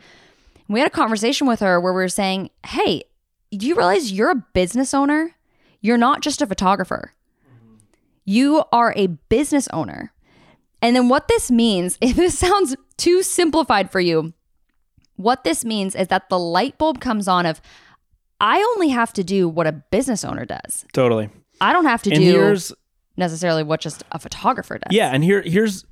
And 0.67 0.75
we 0.75 0.81
had 0.81 0.89
a 0.89 0.91
conversation 0.91 1.47
with 1.47 1.61
her 1.61 1.81
where 1.81 1.93
we 1.93 2.03
were 2.03 2.09
saying, 2.09 2.51
Hey, 2.67 3.05
do 3.53 3.69
you 3.69 3.77
realize 3.77 4.11
you're 4.11 4.33
a 4.33 4.45
business 4.53 4.93
owner? 4.93 5.37
You're 5.81 5.99
not 5.99 6.23
just 6.23 6.43
a 6.43 6.47
photographer, 6.47 7.13
you 8.25 8.65
are 8.73 8.93
a 8.97 9.07
business 9.07 9.69
owner. 9.73 10.13
And 10.83 10.97
then 10.97 11.09
what 11.09 11.29
this 11.29 11.53
means, 11.53 11.99
if 12.01 12.17
this 12.17 12.37
sounds 12.37 12.75
too 12.97 13.23
simplified 13.23 13.93
for 13.93 14.01
you, 14.01 14.33
what 15.17 15.45
this 15.45 15.65
means 15.65 15.95
is 15.95 16.09
that 16.09 16.29
the 16.29 16.39
light 16.39 16.79
bulb 16.79 17.01
comes 17.01 17.27
on 17.29 17.47
of 17.47 17.61
I 18.41 18.59
only 18.75 18.89
have 18.89 19.13
to 19.15 19.25
do 19.25 19.49
what 19.49 19.67
a 19.67 19.73
business 19.73 20.25
owner 20.25 20.45
does. 20.45 20.85
Totally. 20.93 21.31
I 21.61 21.73
don't 21.73 21.87
have 21.87 22.03
to 22.03 22.11
And 22.11 22.21
do 22.21 22.57
necessarily 23.17 23.63
what 23.63 23.81
just 23.81 24.05
a 24.13 24.19
photographer 24.19 24.79
does. 24.79 24.95
yeah, 24.95 25.11
and 25.13 25.25
here 25.25 25.41
here's 25.43 25.85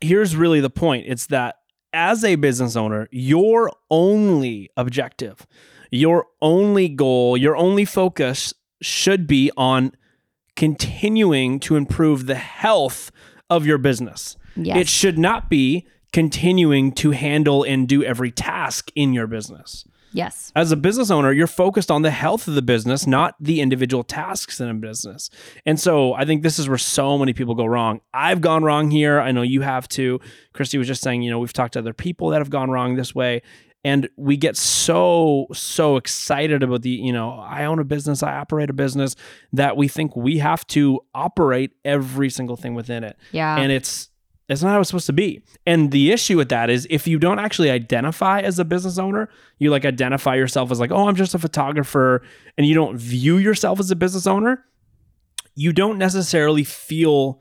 here's 0.00 0.34
really 0.36 0.60
the 0.60 0.70
point. 0.70 1.04
It's 1.06 1.26
that 1.28 1.56
as 1.92 2.24
a 2.24 2.34
business 2.34 2.74
owner, 2.74 3.08
your 3.12 3.70
only 3.90 4.70
objective, 4.76 5.46
your 5.92 6.26
only 6.42 6.88
goal, 6.88 7.36
your 7.36 7.56
only 7.56 7.84
focus 7.84 8.52
should 8.82 9.28
be 9.28 9.52
on 9.56 9.92
continuing 10.56 11.60
to 11.60 11.76
improve 11.76 12.26
the 12.26 12.34
health 12.34 13.10
of 13.50 13.66
your 13.66 13.78
business. 13.78 14.36
Yes. 14.56 14.78
It 14.78 14.88
should 14.88 15.18
not 15.18 15.48
be 15.50 15.86
continuing 16.14 16.92
to 16.92 17.10
handle 17.10 17.64
and 17.64 17.88
do 17.88 18.04
every 18.04 18.30
task 18.30 18.92
in 18.94 19.12
your 19.12 19.26
business. 19.26 19.84
Yes. 20.12 20.52
As 20.54 20.70
a 20.70 20.76
business 20.76 21.10
owner, 21.10 21.32
you're 21.32 21.48
focused 21.48 21.90
on 21.90 22.02
the 22.02 22.12
health 22.12 22.46
of 22.46 22.54
the 22.54 22.62
business, 22.62 23.04
not 23.04 23.34
the 23.40 23.60
individual 23.60 24.04
tasks 24.04 24.60
in 24.60 24.68
a 24.68 24.74
business. 24.74 25.28
And 25.66 25.80
so 25.80 26.14
I 26.14 26.24
think 26.24 26.44
this 26.44 26.60
is 26.60 26.68
where 26.68 26.78
so 26.78 27.18
many 27.18 27.32
people 27.32 27.56
go 27.56 27.64
wrong. 27.66 28.00
I've 28.14 28.40
gone 28.40 28.62
wrong 28.62 28.92
here. 28.92 29.18
I 29.18 29.32
know 29.32 29.42
you 29.42 29.62
have 29.62 29.88
too. 29.88 30.20
Christy 30.52 30.78
was 30.78 30.86
just 30.86 31.02
saying, 31.02 31.22
you 31.22 31.32
know, 31.32 31.40
we've 31.40 31.52
talked 31.52 31.72
to 31.72 31.80
other 31.80 31.92
people 31.92 32.28
that 32.28 32.38
have 32.38 32.48
gone 32.48 32.70
wrong 32.70 32.94
this 32.94 33.12
way. 33.12 33.42
And 33.82 34.08
we 34.16 34.36
get 34.36 34.56
so, 34.56 35.48
so 35.52 35.96
excited 35.96 36.62
about 36.62 36.82
the, 36.82 36.90
you 36.90 37.12
know, 37.12 37.32
I 37.32 37.64
own 37.64 37.80
a 37.80 37.84
business, 37.84 38.22
I 38.22 38.36
operate 38.36 38.70
a 38.70 38.72
business 38.72 39.16
that 39.52 39.76
we 39.76 39.88
think 39.88 40.14
we 40.14 40.38
have 40.38 40.64
to 40.68 41.00
operate 41.12 41.72
every 41.84 42.30
single 42.30 42.56
thing 42.56 42.74
within 42.74 43.02
it. 43.02 43.18
Yeah. 43.32 43.56
And 43.56 43.72
it's, 43.72 44.10
it's 44.48 44.62
not 44.62 44.72
how 44.72 44.80
it's 44.80 44.90
supposed 44.90 45.06
to 45.06 45.12
be. 45.12 45.42
And 45.66 45.90
the 45.90 46.12
issue 46.12 46.36
with 46.36 46.50
that 46.50 46.68
is 46.68 46.86
if 46.90 47.06
you 47.06 47.18
don't 47.18 47.38
actually 47.38 47.70
identify 47.70 48.40
as 48.40 48.58
a 48.58 48.64
business 48.64 48.98
owner, 48.98 49.30
you 49.58 49.70
like 49.70 49.84
identify 49.84 50.34
yourself 50.34 50.70
as 50.70 50.78
like, 50.80 50.90
oh, 50.90 51.08
I'm 51.08 51.16
just 51.16 51.34
a 51.34 51.38
photographer, 51.38 52.22
and 52.58 52.66
you 52.66 52.74
don't 52.74 52.96
view 52.98 53.38
yourself 53.38 53.80
as 53.80 53.90
a 53.90 53.96
business 53.96 54.26
owner, 54.26 54.64
you 55.54 55.72
don't 55.72 55.98
necessarily 55.98 56.64
feel 56.64 57.40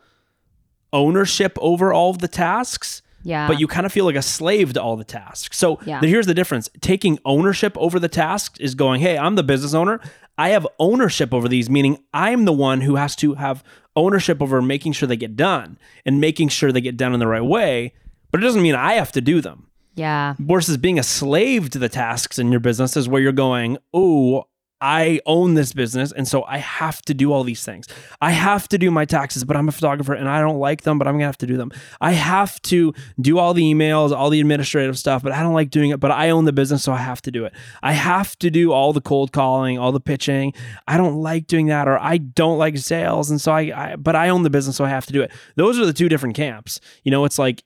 ownership 0.91 1.57
over 1.59 1.91
all 1.91 2.11
of 2.11 2.19
the 2.19 2.27
tasks, 2.27 3.01
yeah. 3.23 3.47
but 3.47 3.59
you 3.59 3.67
kind 3.67 3.85
of 3.85 3.91
feel 3.91 4.05
like 4.05 4.15
a 4.15 4.21
slave 4.21 4.73
to 4.73 4.81
all 4.81 4.95
the 4.95 5.03
tasks. 5.03 5.57
So 5.57 5.79
Yeah. 5.85 5.99
here's 6.01 6.27
the 6.27 6.33
difference 6.35 6.69
taking 6.81 7.19
ownership 7.25 7.75
over 7.77 7.99
the 7.99 8.07
tasks 8.07 8.59
is 8.59 8.75
going, 8.75 9.01
hey, 9.01 9.17
I'm 9.17 9.35
the 9.35 9.43
business 9.43 9.73
owner. 9.73 9.99
I 10.37 10.49
have 10.49 10.67
ownership 10.79 11.33
over 11.33 11.47
these, 11.47 11.69
meaning 11.69 12.03
I'm 12.13 12.45
the 12.45 12.53
one 12.53 12.81
who 12.81 12.95
has 12.95 13.15
to 13.17 13.35
have 13.35 13.63
ownership 13.95 14.41
over 14.41 14.61
making 14.61 14.93
sure 14.93 15.07
they 15.07 15.15
get 15.15 15.35
done 15.35 15.77
and 16.05 16.19
making 16.19 16.49
sure 16.49 16.71
they 16.71 16.81
get 16.81 16.97
done 16.97 17.13
in 17.13 17.19
the 17.19 17.27
right 17.27 17.43
way. 17.43 17.93
But 18.31 18.41
it 18.41 18.43
doesn't 18.43 18.63
mean 18.63 18.75
I 18.75 18.93
have 18.93 19.11
to 19.11 19.21
do 19.21 19.41
them. 19.41 19.67
yeah. 19.95 20.33
Versus 20.39 20.77
being 20.77 20.97
a 20.97 21.03
slave 21.03 21.69
to 21.69 21.79
the 21.79 21.89
tasks 21.89 22.39
in 22.39 22.49
your 22.51 22.59
business 22.59 22.97
is 22.97 23.07
where 23.07 23.21
you're 23.21 23.31
going, 23.31 23.77
oh, 23.93 24.45
I 24.83 25.21
own 25.25 25.53
this 25.53 25.71
business. 25.71 26.11
And 26.11 26.27
so 26.27 26.43
I 26.43 26.57
have 26.57 27.01
to 27.03 27.13
do 27.13 27.31
all 27.31 27.45
these 27.45 27.63
things. 27.63 27.87
I 28.19 28.31
have 28.31 28.67
to 28.67 28.77
do 28.77 28.91
my 28.91 29.05
taxes, 29.05 29.45
but 29.45 29.55
I'm 29.55 29.69
a 29.69 29.71
photographer 29.71 30.13
and 30.13 30.27
I 30.27 30.41
don't 30.41 30.59
like 30.59 30.81
them, 30.81 30.99
but 30.99 31.07
I'm 31.07 31.13
going 31.13 31.21
to 31.21 31.27
have 31.27 31.37
to 31.37 31.47
do 31.47 31.55
them. 31.55 31.71
I 32.01 32.11
have 32.11 32.61
to 32.63 32.93
do 33.21 33.39
all 33.39 33.53
the 33.53 33.63
emails, 33.63 34.11
all 34.11 34.29
the 34.29 34.41
administrative 34.41 34.99
stuff, 34.99 35.23
but 35.23 35.31
I 35.31 35.41
don't 35.41 35.53
like 35.53 35.69
doing 35.69 35.91
it, 35.91 36.01
but 36.01 36.11
I 36.11 36.31
own 36.31 36.43
the 36.43 36.51
business, 36.51 36.83
so 36.83 36.91
I 36.91 36.97
have 36.97 37.21
to 37.21 37.31
do 37.31 37.45
it. 37.45 37.53
I 37.81 37.93
have 37.93 38.37
to 38.39 38.51
do 38.51 38.73
all 38.73 38.91
the 38.91 38.99
cold 38.99 39.31
calling, 39.31 39.79
all 39.79 39.93
the 39.93 40.01
pitching. 40.01 40.53
I 40.85 40.97
don't 40.97 41.15
like 41.15 41.47
doing 41.47 41.67
that, 41.67 41.87
or 41.87 41.97
I 41.97 42.17
don't 42.17 42.57
like 42.57 42.77
sales. 42.77 43.31
And 43.31 43.39
so 43.39 43.53
I, 43.53 43.91
I 43.93 43.95
but 43.95 44.17
I 44.17 44.27
own 44.27 44.43
the 44.43 44.49
business, 44.49 44.75
so 44.75 44.83
I 44.83 44.89
have 44.89 45.05
to 45.05 45.13
do 45.13 45.21
it. 45.21 45.31
Those 45.55 45.79
are 45.79 45.85
the 45.85 45.93
two 45.93 46.09
different 46.09 46.35
camps. 46.35 46.81
You 47.03 47.11
know, 47.11 47.23
it's 47.23 47.39
like, 47.39 47.63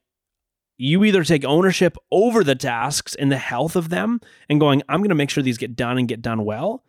you 0.78 1.04
either 1.04 1.24
take 1.24 1.44
ownership 1.44 1.98
over 2.12 2.44
the 2.44 2.54
tasks 2.54 3.16
and 3.16 3.32
the 3.32 3.38
health 3.38 3.76
of 3.76 3.90
them 3.90 4.22
and 4.48 4.60
going, 4.60 4.84
I'm 4.88 5.00
going 5.00 5.10
to 5.10 5.16
make 5.16 5.32
sure 5.32 5.42
these 5.42 5.58
get 5.58 5.76
done 5.76 5.98
and 5.98 6.08
get 6.08 6.22
done 6.22 6.46
well, 6.46 6.84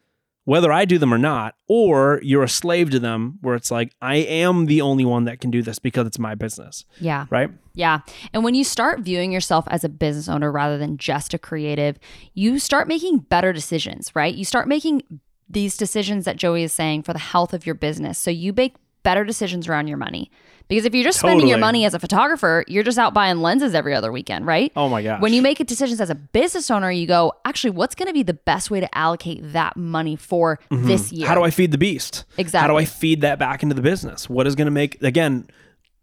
whether 0.49 0.73
I 0.73 0.87
do 0.87 0.97
them 0.97 1.13
or 1.13 1.19
not, 1.19 1.57
or 1.69 2.21
you're 2.23 2.43
a 2.43 2.49
slave 2.49 2.89
to 2.93 2.99
them 2.99 3.37
where 3.43 3.55
it's 3.55 3.71
like, 3.71 3.93
I 4.01 4.15
am 4.17 4.65
the 4.65 4.81
only 4.81 5.05
one 5.05 5.25
that 5.25 5.41
can 5.41 5.51
do 5.51 5.61
this 5.61 5.79
because 5.79 6.07
it's 6.07 6.19
my 6.19 6.35
business, 6.35 6.87
Yeah. 7.01 7.27
right? 7.29 7.51
Yeah. 7.75 7.99
And 8.33 8.43
when 8.45 8.55
you 8.55 8.65
start 8.65 9.01
viewing 9.01 9.31
yourself 9.31 9.67
as 9.69 9.85
a 9.85 9.91
business 9.91 10.27
owner 10.27 10.51
rather 10.51 10.79
than 10.79 10.97
just 10.97 11.35
a 11.35 11.39
creative, 11.39 11.99
you 12.33 12.59
start 12.59 12.89
making 12.89 13.19
better 13.19 13.53
decisions, 13.53 14.11
right? 14.17 14.35
You 14.35 14.47
start 14.47 14.69
making 14.69 15.03
these 15.51 15.77
decisions 15.77 16.25
that 16.25 16.37
Joey 16.37 16.63
is 16.63 16.73
saying 16.73 17.03
for 17.03 17.13
the 17.13 17.19
health 17.19 17.53
of 17.53 17.67
your 17.67 17.75
business. 17.75 18.19
So 18.19 18.31
you 18.31 18.55
make 18.55 18.75
better 19.03 19.25
decisions 19.25 19.69
around 19.69 19.89
your 19.89 19.99
money. 19.99 20.31
Because 20.69 20.85
if 20.85 20.95
you're 20.95 21.05
just 21.05 21.19
spending 21.19 21.49
your 21.49 21.57
money 21.57 21.87
as 21.87 21.95
a 21.95 21.99
photographer, 21.99 22.63
you're 22.69 22.83
just 22.83 22.99
out 22.99 23.15
buying 23.15 23.39
lenses 23.39 23.75
every 23.75 23.95
other 23.95 24.13
weekend, 24.13 24.45
right? 24.45 24.71
Oh 24.77 24.91
my 24.91 25.03
gosh. 25.03 25.23
When 25.23 25.33
you 25.33 25.41
make 25.41 25.57
decisions 25.67 25.99
as 25.99 26.11
a 26.11 26.15
business 26.15 26.71
owner, 26.71 26.91
you 26.91 27.07
go, 27.07 27.33
actually, 27.47 27.71
what's 27.71 27.95
going 27.95 28.09
to 28.09 28.13
be 28.13 28.23
the 28.23 28.35
best 28.35 28.71
way 28.71 28.79
to 28.81 28.99
allocate 28.99 29.41
that 29.55 29.79
money 29.79 30.15
for 30.15 30.59
this 30.71 31.11
year? 31.11 31.23
Mm-hmm. 31.23 31.29
How 31.29 31.35
do 31.35 31.43
I 31.43 31.51
feed 31.51 31.73
the 31.73 31.79
beast? 31.79 32.27
Exactly. 32.37 32.61
How 32.61 32.67
do 32.67 32.77
I 32.77 32.85
feed 32.85 33.23
that 33.23 33.39
back 33.39 33.63
into 33.63 33.75
the 33.75 33.81
business? 33.81 34.29
What 34.29 34.47
is 34.47 34.55
going 34.55 34.67
to 34.67 34.71
make, 34.71 35.03
again, 35.03 35.49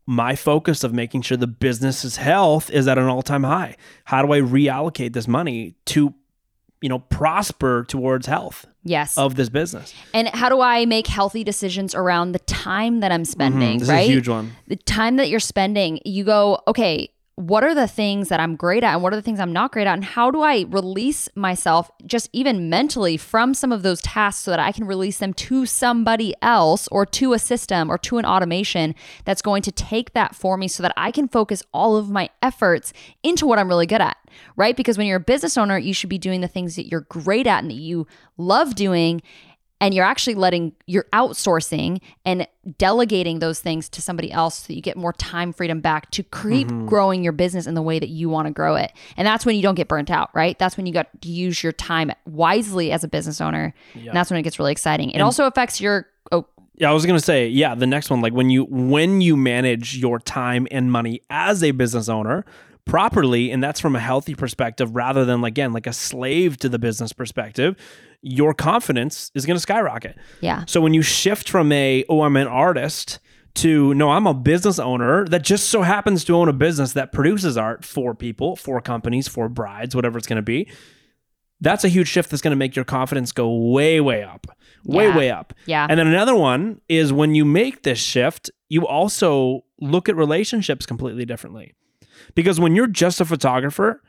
my 0.08 0.36
focus 0.36 0.84
of 0.84 0.94
making 0.94 1.22
sure 1.22 1.38
the 1.38 1.46
business's 1.46 2.18
health 2.18 2.72
is 2.72 2.88
at 2.88 2.98
an 2.98 3.06
all 3.06 3.22
time 3.22 3.44
high? 3.44 3.76
How 4.06 4.26
do 4.26 4.34
I 4.34 4.40
reallocate 4.40 5.14
this 5.14 5.28
money 5.28 5.76
to, 5.86 6.16
you 6.86 6.90
know, 6.90 7.00
prosper 7.00 7.84
towards 7.88 8.28
health 8.28 8.68
Yes. 8.84 9.18
of 9.18 9.34
this 9.34 9.50
business? 9.50 9.92
And 10.14 10.28
how 10.28 10.50
do 10.50 10.62
I 10.62 10.86
make 10.86 11.08
healthy 11.08 11.44
decisions 11.44 11.96
around 11.96 12.34
the 12.34 12.40
time 12.40 13.00
that 13.00 13.12
I'm 13.12 13.26
spending, 13.26 13.78
Mm-hmm. 13.78 13.80
This 13.80 13.90
right? 13.90 14.02
is 14.04 14.10
a 14.10 14.12
huge 14.12 14.28
one. 14.28 14.52
The 14.68 14.76
time 14.76 15.16
that 15.16 15.28
you're 15.32 15.40
spending, 15.40 16.00
you 16.06 16.24
go, 16.24 16.62
okay, 16.68 17.10
what 17.38 17.66
are 17.66 17.76
the 17.76 17.88
things 17.88 18.30
that 18.30 18.40
I'm 18.40 18.56
great 18.56 18.82
at 18.82 18.94
and 18.94 19.04
what 19.04 19.12
are 19.12 19.18
the 19.18 19.22
things 19.22 19.42
I'm 19.42 19.52
not 19.52 19.74
great 19.74 19.88
at? 19.88 19.94
And 19.94 20.06
how 20.06 20.32
do 20.32 20.42
I 20.42 20.66
release 20.70 21.28
myself 21.36 21.92
just 22.06 22.30
even 22.32 22.70
mentally 22.70 23.18
from 23.18 23.54
some 23.54 23.74
of 23.74 23.84
those 23.84 24.02
tasks 24.02 24.44
so 24.44 24.52
that 24.52 24.60
I 24.60 24.72
can 24.72 24.88
release 24.88 25.18
them 25.18 25.34
to 25.34 25.66
somebody 25.66 26.34
else 26.42 26.88
or 26.94 27.06
to 27.08 27.34
a 27.34 27.40
system 27.40 27.92
or 27.92 27.98
to 28.00 28.20
an 28.20 28.26
automation 28.26 28.96
that's 29.26 29.42
going 29.42 29.64
to 29.64 29.72
take 29.72 30.14
that 30.14 30.34
for 30.34 30.56
me 30.56 30.70
so 30.70 30.82
that 30.82 30.94
I 30.96 31.12
can 31.12 31.28
focus 31.28 31.62
all 31.74 31.98
of 31.98 32.10
my 32.10 32.30
efforts 32.42 32.94
into 33.22 33.46
what 33.46 33.60
I'm 33.60 33.68
really 33.68 33.88
good 33.88 34.02
at, 34.02 34.16
right? 34.56 34.78
Because 34.78 34.98
when 34.98 35.06
you're 35.06 35.18
a 35.18 35.20
business 35.20 35.58
owner, 35.58 35.78
you 35.78 35.94
should 35.94 36.10
be 36.10 36.18
doing 36.18 36.40
the 36.40 36.48
things 36.48 36.78
that 36.78 36.88
you're 36.88 37.02
great 37.02 37.48
at 37.48 37.64
and 37.64 37.70
that 37.70 37.76
you 37.76 38.08
love 38.38 38.76
doing 38.76 39.22
and 39.82 39.94
you're 39.94 40.06
actually 40.06 40.36
letting 40.36 40.74
you're 40.88 41.06
outsourcing 41.14 42.02
and 42.24 42.48
delegating 42.78 43.40
those 43.40 43.60
things 43.60 43.90
to 43.90 44.02
somebody 44.02 44.32
else 44.32 44.60
so 44.60 44.68
that 44.68 44.76
you 44.76 44.82
get 44.82 44.98
more 44.98 45.14
time 45.14 45.52
freedom 45.52 45.82
back 45.82 46.10
to 46.12 46.24
keep 46.24 46.68
mm-hmm. 46.68 46.86
growing 46.86 47.24
your 47.24 47.34
business 47.34 47.68
in 47.68 47.74
the 47.74 47.82
way 47.82 48.00
that 48.00 48.10
you 48.10 48.30
want 48.30 48.48
to 48.48 48.54
grow 48.54 48.76
it. 48.76 48.92
And 49.18 49.28
that's 49.28 49.46
when 49.46 49.56
you 49.56 49.62
don't 49.62 49.76
get 49.76 49.88
burnt 49.88 50.10
out 50.10 50.30
right? 50.34 50.58
That's 50.58 50.78
when 50.78 50.86
you 50.86 50.94
got 50.94 51.22
to 51.22 51.30
use 51.30 51.62
your 51.62 51.74
time 51.74 52.12
wisely 52.26 52.92
as 52.92 53.04
a 53.04 53.08
business 53.08 53.42
owner 53.42 53.74
and 53.94 54.14
that's 54.14 54.30
when 54.30 54.40
it 54.40 54.44
gets 54.44 54.60
really 54.60 54.72
exciting. 54.72 55.12
It 55.12 55.22
also 55.22 55.46
affects 55.46 55.82
your 55.82 56.08
oh. 56.32 56.46
Yeah, 56.78 56.90
I 56.90 56.94
was 56.94 57.06
gonna 57.06 57.20
say, 57.20 57.48
yeah, 57.48 57.76
the 57.76 57.88
next 57.88 58.10
one, 58.10 58.22
like 58.22 58.34
when 58.34 58.50
you 58.50 58.66
when 58.66 59.22
you 59.22 59.38
manage 59.38 59.98
your 59.98 60.20
time 60.20 60.68
and 60.72 60.92
money 60.92 61.22
as 61.30 61.64
a 61.64 61.72
business 61.72 62.10
owner 62.10 62.46
properly, 62.86 63.50
and 63.52 63.64
that's 63.64 63.80
from 63.80 63.96
a 63.96 64.00
healthy 64.00 64.36
perspective 64.36 64.96
rather 64.96 65.26
than 65.26 65.44
again 65.44 65.74
like 65.74 65.88
a 65.88 65.94
slave 65.94 66.58
to 66.58 66.70
the 66.70 66.80
business 66.80 67.14
perspective, 67.14 67.76
your 68.28 68.54
confidence 68.56 69.30
is 69.36 69.46
gonna 69.46 69.60
skyrocket. 69.60 70.18
yeah 70.42 70.64
So 70.68 70.82
when 70.82 70.94
you 70.96 71.04
shift 71.04 71.48
from 71.48 71.72
a 71.72 72.04
oh 72.10 72.22
I'm 72.24 72.36
an 72.38 72.48
artist 72.48 73.20
to 73.56 73.94
no 73.94 74.10
I'm 74.10 74.26
a 74.28 74.34
business 74.34 74.80
owner 74.80 75.26
that 75.28 75.44
just 75.44 75.70
so 75.70 75.84
happens 75.84 76.24
to 76.26 76.36
own 76.36 76.50
a 76.50 76.54
business 76.54 76.94
that 76.94 77.12
produces 77.12 77.56
art 77.56 77.86
for 77.86 78.16
people, 78.16 78.56
for 78.56 78.82
companies, 78.82 79.28
for 79.28 79.48
brides, 79.48 79.96
whatever 79.96 80.18
it's 80.18 80.28
gonna 80.28 80.42
be. 80.42 80.68
That's 81.62 81.84
a 81.86 81.88
huge 81.88 82.08
shift 82.10 82.30
that's 82.32 82.42
going 82.42 82.52
to 82.52 82.58
make 82.58 82.76
your 82.76 82.84
confidence 82.84 83.32
go 83.32 83.50
way, 83.72 84.02
way 84.02 84.24
up, 84.24 84.46
way, 84.84 85.06
Yeah. 85.08 85.18
way 85.18 85.32
up. 85.32 85.54
Yeah. 85.66 85.88
And 85.90 85.98
then 85.98 86.06
another 86.08 86.36
one 86.36 86.82
is 86.90 87.14
when 87.14 87.34
you 87.34 87.46
make 87.46 87.84
this 87.84 87.98
shift, 87.98 88.52
you 88.68 88.86
also 88.86 89.62
look 89.80 90.10
at 90.10 90.18
relationships 90.18 90.86
completely 90.86 91.24
differently. 91.26 91.74
Because 92.36 92.60
when 92.60 92.76
you're 92.76 92.88
just 92.88 93.22
a 93.22 93.26
photographer, 93.26 94.02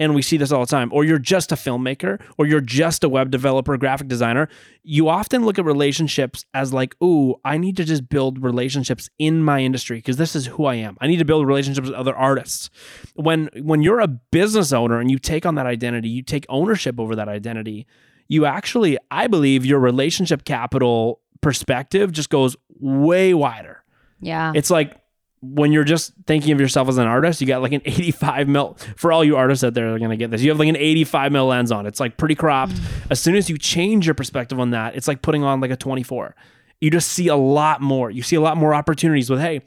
and 0.00 0.14
we 0.14 0.22
see 0.22 0.36
this 0.38 0.50
all 0.50 0.60
the 0.60 0.66
time, 0.66 0.90
or 0.92 1.04
you're 1.04 1.18
just 1.18 1.52
a 1.52 1.54
filmmaker, 1.54 2.20
or 2.38 2.46
you're 2.46 2.60
just 2.62 3.04
a 3.04 3.08
web 3.08 3.30
developer, 3.30 3.76
graphic 3.76 4.08
designer, 4.08 4.48
you 4.82 5.08
often 5.08 5.44
look 5.44 5.58
at 5.58 5.64
relationships 5.64 6.44
as 6.54 6.72
like, 6.72 6.96
ooh, 7.02 7.36
I 7.44 7.58
need 7.58 7.76
to 7.76 7.84
just 7.84 8.08
build 8.08 8.42
relationships 8.42 9.10
in 9.18 9.44
my 9.44 9.60
industry 9.60 9.98
because 9.98 10.16
this 10.16 10.34
is 10.34 10.46
who 10.46 10.64
I 10.64 10.76
am. 10.76 10.96
I 11.00 11.06
need 11.06 11.18
to 11.18 11.24
build 11.24 11.46
relationships 11.46 11.86
with 11.86 11.96
other 11.96 12.16
artists. 12.16 12.70
When 13.14 13.50
when 13.58 13.82
you're 13.82 14.00
a 14.00 14.08
business 14.08 14.72
owner 14.72 14.98
and 14.98 15.10
you 15.10 15.18
take 15.18 15.44
on 15.46 15.54
that 15.56 15.66
identity, 15.66 16.08
you 16.08 16.22
take 16.22 16.46
ownership 16.48 16.98
over 16.98 17.14
that 17.14 17.28
identity, 17.28 17.86
you 18.26 18.46
actually, 18.46 18.96
I 19.10 19.26
believe, 19.26 19.66
your 19.66 19.80
relationship 19.80 20.44
capital 20.44 21.20
perspective 21.42 22.10
just 22.12 22.30
goes 22.30 22.56
way 22.78 23.34
wider. 23.34 23.84
yeah 24.20 24.52
It's 24.54 24.70
like 24.70 24.96
when 25.42 25.72
you're 25.72 25.84
just 25.84 26.12
thinking 26.26 26.52
of 26.52 26.60
yourself 26.60 26.88
as 26.88 26.98
an 26.98 27.06
artist, 27.06 27.40
you 27.40 27.46
got 27.46 27.62
like 27.62 27.72
an 27.72 27.82
85 27.86 28.48
mil. 28.48 28.76
For 28.96 29.12
all 29.12 29.24
you 29.24 29.36
artists 29.36 29.64
out 29.64 29.74
there 29.74 29.88
that 29.88 29.94
are 29.94 29.98
gonna 29.98 30.16
get 30.16 30.30
this, 30.30 30.42
you 30.42 30.50
have 30.50 30.58
like 30.58 30.68
an 30.68 30.76
85 30.76 31.32
mil 31.32 31.46
lens 31.46 31.72
on. 31.72 31.86
It's 31.86 32.00
like 32.00 32.16
pretty 32.16 32.34
cropped. 32.34 32.72
Mm. 32.72 33.10
As 33.10 33.20
soon 33.20 33.36
as 33.36 33.48
you 33.48 33.58
change 33.58 34.06
your 34.06 34.14
perspective 34.14 34.60
on 34.60 34.70
that, 34.70 34.96
it's 34.96 35.08
like 35.08 35.22
putting 35.22 35.42
on 35.42 35.60
like 35.60 35.70
a 35.70 35.76
24. 35.76 36.34
You 36.80 36.90
just 36.90 37.10
see 37.12 37.28
a 37.28 37.36
lot 37.36 37.80
more. 37.80 38.10
You 38.10 38.22
see 38.22 38.36
a 38.36 38.40
lot 38.40 38.56
more 38.56 38.74
opportunities 38.74 39.28
with, 39.28 39.40
hey, 39.40 39.62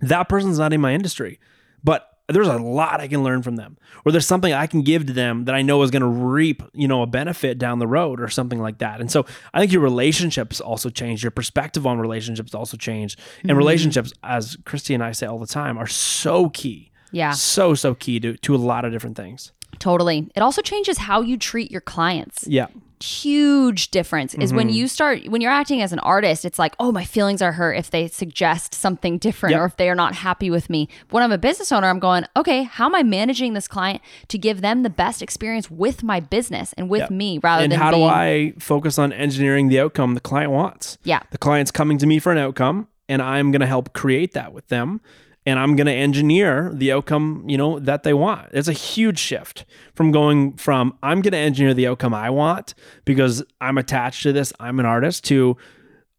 that 0.00 0.28
person's 0.28 0.58
not 0.58 0.72
in 0.72 0.80
my 0.80 0.94
industry, 0.94 1.40
but 1.82 2.13
there's 2.28 2.48
a 2.48 2.58
lot 2.58 3.00
I 3.00 3.08
can 3.08 3.22
learn 3.22 3.42
from 3.42 3.56
them, 3.56 3.76
or 4.04 4.12
there's 4.12 4.26
something 4.26 4.52
I 4.52 4.66
can 4.66 4.82
give 4.82 5.06
to 5.06 5.12
them 5.12 5.44
that 5.44 5.54
I 5.54 5.62
know 5.62 5.82
is 5.82 5.90
going 5.90 6.02
to 6.02 6.08
reap, 6.08 6.62
you 6.72 6.88
know, 6.88 7.02
a 7.02 7.06
benefit 7.06 7.58
down 7.58 7.78
the 7.78 7.86
road, 7.86 8.20
or 8.20 8.28
something 8.28 8.58
like 8.58 8.78
that. 8.78 9.00
And 9.00 9.10
so 9.10 9.26
I 9.52 9.60
think 9.60 9.72
your 9.72 9.82
relationships 9.82 10.60
also 10.60 10.88
change, 10.88 11.22
your 11.22 11.30
perspective 11.30 11.86
on 11.86 11.98
relationships 11.98 12.54
also 12.54 12.76
change, 12.76 13.16
and 13.42 13.50
mm-hmm. 13.50 13.58
relationships, 13.58 14.12
as 14.22 14.56
Christy 14.64 14.94
and 14.94 15.02
I 15.02 15.12
say 15.12 15.26
all 15.26 15.38
the 15.38 15.46
time, 15.46 15.76
are 15.76 15.86
so 15.86 16.48
key, 16.48 16.90
yeah. 17.12 17.32
So 17.32 17.74
so 17.74 17.94
key 17.94 18.18
to 18.20 18.36
to 18.36 18.54
a 18.54 18.58
lot 18.58 18.84
of 18.84 18.92
different 18.92 19.16
things. 19.16 19.52
totally. 19.78 20.30
It 20.34 20.40
also 20.40 20.62
changes 20.62 20.98
how 20.98 21.20
you 21.20 21.36
treat 21.36 21.70
your 21.70 21.80
clients. 21.80 22.46
Yeah, 22.46 22.66
huge 23.04 23.90
difference 23.90 24.34
is 24.34 24.50
Mm-hmm. 24.50 24.56
when 24.56 24.68
you 24.70 24.88
start 24.88 25.26
when 25.28 25.40
you're 25.40 25.52
acting 25.52 25.80
as 25.82 25.92
an 25.92 25.98
artist 26.00 26.44
it's 26.44 26.58
like 26.58 26.74
oh 26.78 26.90
my 26.92 27.04
feelings 27.04 27.40
are 27.42 27.52
hurt 27.52 27.74
if 27.74 27.90
they 27.90 28.08
suggest 28.08 28.72
something 28.74 29.18
different 29.18 29.52
Yep. 29.52 29.60
or 29.60 29.64
if 29.66 29.76
they 29.76 29.88
are 29.90 29.94
not 29.94 30.14
happy 30.14 30.50
with 30.50 30.70
me 30.70 30.88
when 31.10 31.22
i'm 31.22 31.32
a 31.32 31.38
business 31.38 31.70
owner 31.72 31.88
i'm 31.88 31.98
going 31.98 32.24
okay 32.36 32.62
how 32.64 32.86
am 32.86 32.94
i 32.94 33.02
managing 33.02 33.52
this 33.54 33.68
client 33.68 34.00
to 34.28 34.38
give 34.38 34.60
them 34.60 34.82
the 34.82 34.90
best 34.90 35.22
experience 35.22 35.70
with 35.70 36.02
my 36.02 36.18
business 36.20 36.72
and 36.74 36.88
with 36.88 37.00
Yep. 37.02 37.10
me 37.10 37.38
rather 37.42 37.64
and 37.64 37.72
than 37.72 37.78
how 37.80 37.90
do 37.90 38.02
I 38.04 38.54
focus 38.58 38.98
on 38.98 39.12
engineering 39.12 39.68
the 39.68 39.80
outcome 39.80 40.14
the 40.14 40.20
client 40.20 40.50
wants? 40.52 40.96
yeah 41.04 41.20
The 41.30 41.38
client's 41.38 41.70
coming 41.70 41.98
to 41.98 42.06
me 42.06 42.18
for 42.18 42.32
an 42.32 42.38
outcome, 42.38 42.88
and 43.08 43.20
I'm 43.20 43.50
going 43.52 43.60
to 43.60 43.66
help 43.66 43.92
create 43.92 44.32
that 44.32 44.52
with 44.52 44.68
them. 44.68 45.00
And 45.46 45.58
I'm 45.58 45.76
going 45.76 45.86
to 45.86 45.92
engineer 45.92 46.70
the 46.72 46.92
outcome, 46.92 47.44
you 47.46 47.58
know, 47.58 47.78
that 47.78 48.02
they 48.02 48.14
want. 48.14 48.48
It's 48.52 48.68
a 48.68 48.72
huge 48.72 49.18
shift 49.18 49.66
from 49.94 50.10
going 50.10 50.54
from 50.54 50.96
I'm 51.02 51.20
going 51.20 51.32
to 51.32 51.38
engineer 51.38 51.74
the 51.74 51.86
outcome 51.86 52.14
I 52.14 52.30
want 52.30 52.74
because 53.04 53.42
I'm 53.60 53.76
attached 53.76 54.22
to 54.22 54.32
this, 54.32 54.52
I'm 54.58 54.80
an 54.80 54.86
artist 54.86 55.24
to 55.24 55.56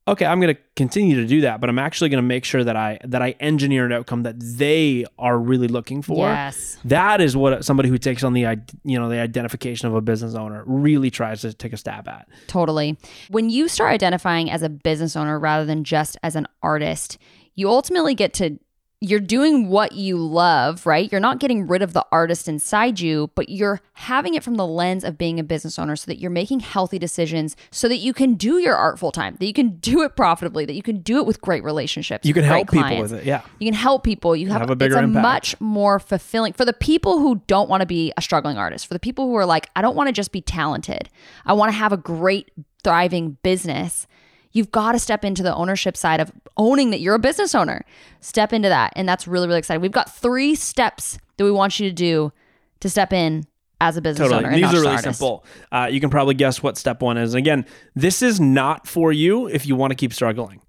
okay, 0.07 0.25
I'm 0.25 0.39
going 0.39 0.53
to 0.53 0.61
continue 0.75 1.15
to 1.15 1.25
do 1.25 1.41
that, 1.41 1.59
but 1.59 1.69
I'm 1.69 1.79
actually 1.79 2.09
going 2.09 2.21
to 2.21 2.27
make 2.27 2.45
sure 2.45 2.63
that 2.63 2.75
I 2.75 2.99
that 3.05 3.21
I 3.21 3.31
engineer 3.39 3.85
an 3.85 3.91
outcome 3.91 4.23
that 4.23 4.35
they 4.39 5.05
are 5.17 5.37
really 5.37 5.67
looking 5.67 6.01
for. 6.01 6.27
yes 6.27 6.77
That 6.85 7.21
is 7.21 7.35
what 7.35 7.65
somebody 7.65 7.89
who 7.89 7.97
takes 7.97 8.23
on 8.23 8.33
the 8.33 8.41
you 8.83 8.99
know 8.99 9.09
the 9.09 9.19
identification 9.19 9.87
of 9.87 9.95
a 9.95 10.01
business 10.01 10.35
owner 10.35 10.63
really 10.65 11.09
tries 11.09 11.41
to 11.41 11.53
take 11.53 11.73
a 11.73 11.77
stab 11.77 12.07
at. 12.07 12.27
Totally. 12.47 12.97
When 13.29 13.49
you 13.49 13.67
start 13.67 13.91
identifying 13.91 14.49
as 14.51 14.61
a 14.61 14.69
business 14.69 15.15
owner 15.15 15.39
rather 15.39 15.65
than 15.65 15.83
just 15.83 16.17
as 16.23 16.35
an 16.35 16.47
artist, 16.61 17.17
you 17.55 17.69
ultimately 17.69 18.15
get 18.15 18.33
to 18.35 18.59
you're 19.01 19.19
doing 19.19 19.67
what 19.67 19.91
you 19.91 20.17
love, 20.17 20.85
right? 20.85 21.11
You're 21.11 21.21
not 21.21 21.39
getting 21.39 21.67
rid 21.67 21.81
of 21.81 21.93
the 21.93 22.05
artist 22.11 22.47
inside 22.47 22.99
you, 22.99 23.29
but 23.35 23.49
you're 23.49 23.81
having 23.93 24.33
it 24.35 24.43
from 24.43 24.55
the 24.55 24.65
lens 24.65 25.03
of 25.03 25.17
being 25.17 25.39
a 25.39 25.43
business 25.43 25.77
owner 25.77 25.95
so 25.95 26.05
that 26.07 26.17
you're 26.17 26.31
making 26.31 26.61
healthy 26.61 26.97
decisions 26.97 27.55
so 27.71 27.87
that 27.89 27.97
you 27.97 28.13
can 28.13 28.35
do 28.35 28.57
your 28.57 28.75
art 28.75 28.97
full 28.97 29.11
time, 29.11 29.35
that 29.39 29.45
you 29.45 29.53
can 29.53 29.77
do 29.77 30.01
it 30.01 30.15
profitably, 30.15 30.65
that 30.65 30.73
you 30.73 30.81
can 30.81 30.99
do 30.99 31.17
it 31.17 31.25
with 31.25 31.41
great 31.41 31.63
relationships. 31.63 32.25
You 32.25 32.33
can 32.33 32.45
help 32.45 32.71
people 32.71 33.01
with 33.01 33.13
it, 33.13 33.25
yeah. 33.25 33.41
You 33.59 33.67
can 33.67 33.73
help 33.73 34.03
people. 34.03 34.35
You 34.35 34.47
have, 34.47 34.61
Have 34.61 34.69
a 34.69 34.75
bigger 34.75 34.95
it's 34.95 35.01
a 35.01 35.03
impact. 35.03 35.21
much 35.23 35.61
more 35.61 35.99
fulfilling 35.99 36.53
for 36.53 36.65
the 36.65 36.73
people 36.73 37.19
who 37.19 37.41
don't 37.47 37.69
want 37.69 37.81
to 37.81 37.85
be 37.85 38.13
a 38.17 38.21
struggling 38.21 38.57
artist. 38.57 38.87
For 38.87 38.93
the 38.93 38.99
people 38.99 39.27
who 39.27 39.35
are 39.35 39.45
like, 39.45 39.69
I 39.75 39.81
don't 39.81 39.95
want 39.95 40.07
to 40.07 40.13
just 40.13 40.31
be 40.31 40.41
talented. 40.41 41.09
I 41.45 41.53
want 41.53 41.69
to 41.71 41.77
have 41.77 41.91
a 41.91 41.97
great 41.97 42.49
thriving 42.83 43.37
business. 43.43 44.07
You've 44.55 44.71
got 44.71 44.93
to 44.93 44.99
step 44.99 45.25
into 45.25 45.43
the 45.43 45.53
ownership 45.53 45.97
side 45.97 46.19
of 46.21 46.31
owning 46.55 46.89
that 46.91 47.01
you're 47.01 47.15
a 47.15 47.19
business 47.19 47.53
owner. 47.53 47.83
Step 48.21 48.53
into 48.53 48.69
that, 48.69 48.93
and 48.95 49.07
that's 49.07 49.27
really 49.27 49.47
really 49.47 49.59
exciting. 49.59 49.81
We've 49.81 49.91
got 49.91 50.09
three 50.15 50.55
steps 50.55 51.19
that 51.37 51.43
we 51.43 51.51
want 51.51 51.79
you 51.79 51.89
to 51.89 51.93
do 51.93 52.31
to 52.79 52.89
step 52.89 53.11
in 53.11 53.45
as 53.81 53.97
a 53.97 54.01
business 54.01 54.29
Totally. 54.29 54.45
owner. 54.45 54.53
and 54.55 54.63
These 54.63 54.73
are 54.73 54.81
really 54.81 54.97
simple. 54.99 55.43
Uh, 55.71 55.89
you 55.91 55.99
can 55.99 56.09
probably 56.09 56.33
guess 56.33 56.63
what 56.63 56.77
step 56.77 57.01
one 57.01 57.17
is. 57.17 57.33
And 57.33 57.39
Again, 57.39 57.65
this 57.93 58.21
is 58.21 58.39
not 58.39 58.87
for 58.87 59.11
you 59.11 59.47
if 59.47 59.67
you 59.67 59.75
want 59.75 59.91
to 59.91 59.95
keep 59.95 60.13
struggling. 60.13 60.61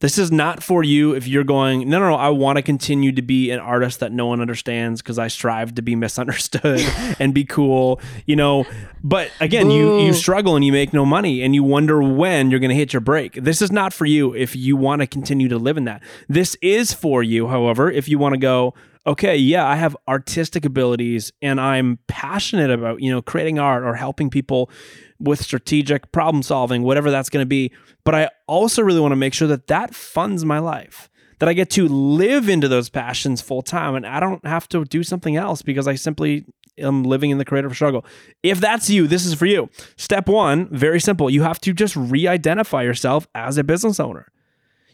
This 0.00 0.16
is 0.16 0.30
not 0.30 0.62
for 0.62 0.84
you 0.84 1.12
if 1.14 1.26
you're 1.26 1.42
going, 1.42 1.88
no, 1.88 1.98
no, 1.98 2.10
no, 2.10 2.14
I 2.14 2.28
want 2.28 2.56
to 2.56 2.62
continue 2.62 3.10
to 3.12 3.22
be 3.22 3.50
an 3.50 3.58
artist 3.58 3.98
that 3.98 4.12
no 4.12 4.26
one 4.26 4.40
understands 4.40 5.02
because 5.02 5.18
I 5.18 5.26
strive 5.26 5.74
to 5.74 5.82
be 5.82 5.96
misunderstood 5.96 6.80
and 7.18 7.34
be 7.34 7.44
cool, 7.44 8.00
you 8.24 8.36
know. 8.36 8.64
But 9.02 9.32
again, 9.40 9.70
you 9.70 9.98
you 9.98 10.12
struggle 10.12 10.54
and 10.54 10.64
you 10.64 10.70
make 10.70 10.92
no 10.92 11.04
money 11.04 11.42
and 11.42 11.52
you 11.52 11.64
wonder 11.64 12.00
when 12.00 12.50
you're 12.50 12.60
going 12.60 12.70
to 12.70 12.76
hit 12.76 12.92
your 12.92 13.00
break. 13.00 13.34
This 13.34 13.60
is 13.60 13.72
not 13.72 13.92
for 13.92 14.06
you 14.06 14.34
if 14.34 14.54
you 14.54 14.76
want 14.76 15.00
to 15.00 15.06
continue 15.06 15.48
to 15.48 15.58
live 15.58 15.76
in 15.76 15.84
that. 15.84 16.02
This 16.28 16.56
is 16.62 16.92
for 16.92 17.22
you, 17.22 17.48
however, 17.48 17.90
if 17.90 18.08
you 18.08 18.18
want 18.18 18.34
to 18.34 18.38
go, 18.38 18.74
okay, 19.08 19.36
yeah, 19.36 19.66
I 19.66 19.76
have 19.76 19.96
artistic 20.06 20.66
abilities 20.66 21.32
and 21.40 21.58
I'm 21.58 21.98
passionate 22.08 22.70
about, 22.70 23.00
you 23.00 23.10
know, 23.10 23.22
creating 23.22 23.58
art 23.58 23.82
or 23.82 23.94
helping 23.94 24.28
people 24.28 24.70
with 25.18 25.42
strategic 25.42 26.12
problem 26.12 26.42
solving, 26.42 26.82
whatever 26.82 27.10
that's 27.10 27.30
going 27.30 27.42
to 27.42 27.46
be. 27.46 27.72
But 28.04 28.14
I 28.14 28.30
also 28.46 28.82
really 28.82 29.00
want 29.00 29.12
to 29.12 29.16
make 29.16 29.32
sure 29.32 29.48
that 29.48 29.66
that 29.68 29.94
funds 29.94 30.44
my 30.44 30.58
life, 30.58 31.08
that 31.38 31.48
I 31.48 31.54
get 31.54 31.70
to 31.70 31.88
live 31.88 32.50
into 32.50 32.68
those 32.68 32.90
passions 32.90 33.40
full 33.40 33.62
time 33.62 33.94
and 33.94 34.06
I 34.06 34.20
don't 34.20 34.46
have 34.46 34.68
to 34.68 34.84
do 34.84 35.02
something 35.02 35.36
else 35.36 35.62
because 35.62 35.88
I 35.88 35.94
simply 35.94 36.44
am 36.76 37.02
living 37.02 37.30
in 37.30 37.38
the 37.38 37.46
creative 37.46 37.74
struggle. 37.74 38.04
If 38.42 38.60
that's 38.60 38.90
you, 38.90 39.06
this 39.06 39.24
is 39.24 39.32
for 39.32 39.46
you. 39.46 39.70
Step 39.96 40.28
one, 40.28 40.68
very 40.68 41.00
simple. 41.00 41.30
You 41.30 41.42
have 41.42 41.60
to 41.62 41.72
just 41.72 41.96
re 41.96 42.28
identify 42.28 42.82
yourself 42.82 43.26
as 43.34 43.56
a 43.56 43.64
business 43.64 43.98
owner. 43.98 44.30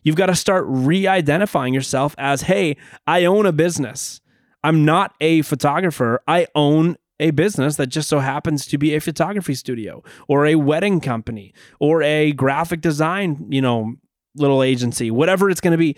You've 0.05 0.17
got 0.17 0.27
to 0.27 0.37
start 0.37 0.65
re 0.69 1.07
identifying 1.07 1.75
yourself 1.75 2.15
as, 2.19 2.43
hey, 2.43 2.77
I 3.07 3.25
own 3.25 3.47
a 3.47 3.53
business. 3.53 4.21
I'm 4.63 4.85
not 4.85 5.15
a 5.21 5.43
photographer. 5.43 6.23
I 6.29 6.47
own 6.55 6.97
a 7.21 7.31
business 7.31 7.77
that 7.77 7.87
just 7.89 8.09
so 8.09 8.19
happens 8.19 8.67
to 8.67 8.79
be 8.79 8.95
a 8.95 9.01
photography 9.01 9.55
studio 9.55 10.03
or 10.29 10.47
a 10.47 10.57
wedding 10.57 11.01
company 11.01 11.55
or 11.81 12.03
a 12.03 12.33
graphic 12.33 12.81
design, 12.81 13.47
you 13.51 13.61
know, 13.61 13.95
little 14.37 14.63
agency, 14.63 15.11
whatever 15.11 15.49
it's 15.51 15.61
going 15.61 15.73
to 15.73 15.79
be. 15.79 15.97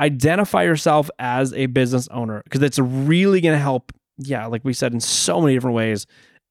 Identify 0.00 0.62
yourself 0.62 1.10
as 1.18 1.52
a 1.52 1.66
business 1.66 2.08
owner 2.08 2.42
because 2.44 2.62
it's 2.62 2.78
really 2.78 3.40
going 3.40 3.54
to 3.54 3.62
help. 3.62 3.92
Yeah, 4.16 4.46
like 4.46 4.64
we 4.64 4.72
said, 4.72 4.92
in 4.92 5.00
so 5.00 5.40
many 5.40 5.54
different 5.54 5.76
ways, 5.76 6.06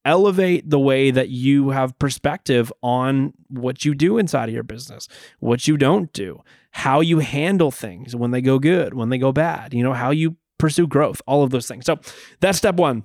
elevate 0.05 0.69
the 0.69 0.79
way 0.79 1.11
that 1.11 1.29
you 1.29 1.69
have 1.69 1.97
perspective 1.99 2.71
on 2.81 3.33
what 3.47 3.85
you 3.85 3.93
do 3.93 4.17
inside 4.17 4.49
of 4.49 4.55
your 4.55 4.63
business, 4.63 5.07
what 5.39 5.67
you 5.67 5.77
don't 5.77 6.11
do, 6.13 6.41
how 6.71 7.01
you 7.01 7.19
handle 7.19 7.71
things 7.71 8.15
when 8.15 8.31
they 8.31 8.41
go 8.41 8.59
good, 8.59 8.93
when 8.93 9.09
they 9.09 9.17
go 9.17 9.31
bad, 9.31 9.73
you 9.73 9.83
know, 9.83 9.93
how 9.93 10.11
you 10.11 10.37
pursue 10.57 10.87
growth, 10.87 11.21
all 11.25 11.43
of 11.43 11.49
those 11.49 11.67
things. 11.67 11.85
So 11.85 11.99
that's 12.39 12.57
step 12.57 12.75
one. 12.75 13.03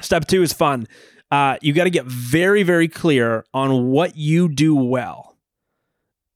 Step 0.00 0.26
two 0.26 0.42
is 0.42 0.52
fun. 0.52 0.86
Uh, 1.30 1.56
you 1.62 1.72
got 1.72 1.84
to 1.84 1.90
get 1.90 2.04
very, 2.06 2.62
very 2.62 2.88
clear 2.88 3.44
on 3.54 3.88
what 3.88 4.16
you 4.16 4.48
do 4.48 4.74
well. 4.74 5.36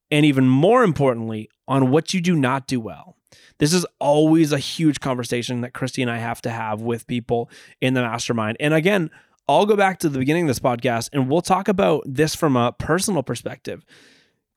And 0.09 0.25
even 0.25 0.47
more 0.47 0.83
importantly, 0.83 1.49
on 1.67 1.91
what 1.91 2.13
you 2.13 2.21
do 2.21 2.35
not 2.35 2.67
do 2.67 2.79
well. 2.79 3.15
This 3.59 3.73
is 3.73 3.85
always 3.99 4.51
a 4.51 4.59
huge 4.59 4.99
conversation 4.99 5.61
that 5.61 5.73
Christy 5.73 6.01
and 6.01 6.11
I 6.11 6.17
have 6.17 6.41
to 6.43 6.49
have 6.49 6.81
with 6.81 7.07
people 7.07 7.49
in 7.81 7.93
the 7.93 8.01
mastermind. 8.01 8.57
And 8.59 8.73
again, 8.73 9.09
I'll 9.47 9.65
go 9.65 9.75
back 9.75 9.99
to 9.99 10.09
the 10.09 10.19
beginning 10.19 10.43
of 10.43 10.47
this 10.47 10.59
podcast 10.59 11.09
and 11.13 11.29
we'll 11.29 11.41
talk 11.41 11.67
about 11.67 12.03
this 12.05 12.35
from 12.35 12.55
a 12.55 12.71
personal 12.73 13.23
perspective. 13.23 13.85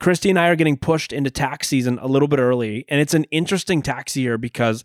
Christy 0.01 0.31
and 0.31 0.39
I 0.39 0.49
are 0.49 0.57
getting 0.57 0.77
pushed 0.77 1.13
into 1.13 1.31
tax 1.31 1.69
season 1.69 1.99
a 2.01 2.07
little 2.07 2.29
bit 2.29 2.39
early, 2.39 2.85
and 2.89 3.01
it's 3.01 3.15
an 3.15 3.25
interesting 3.25 3.83
tax 3.83 4.17
year 4.17 4.39
because 4.39 4.83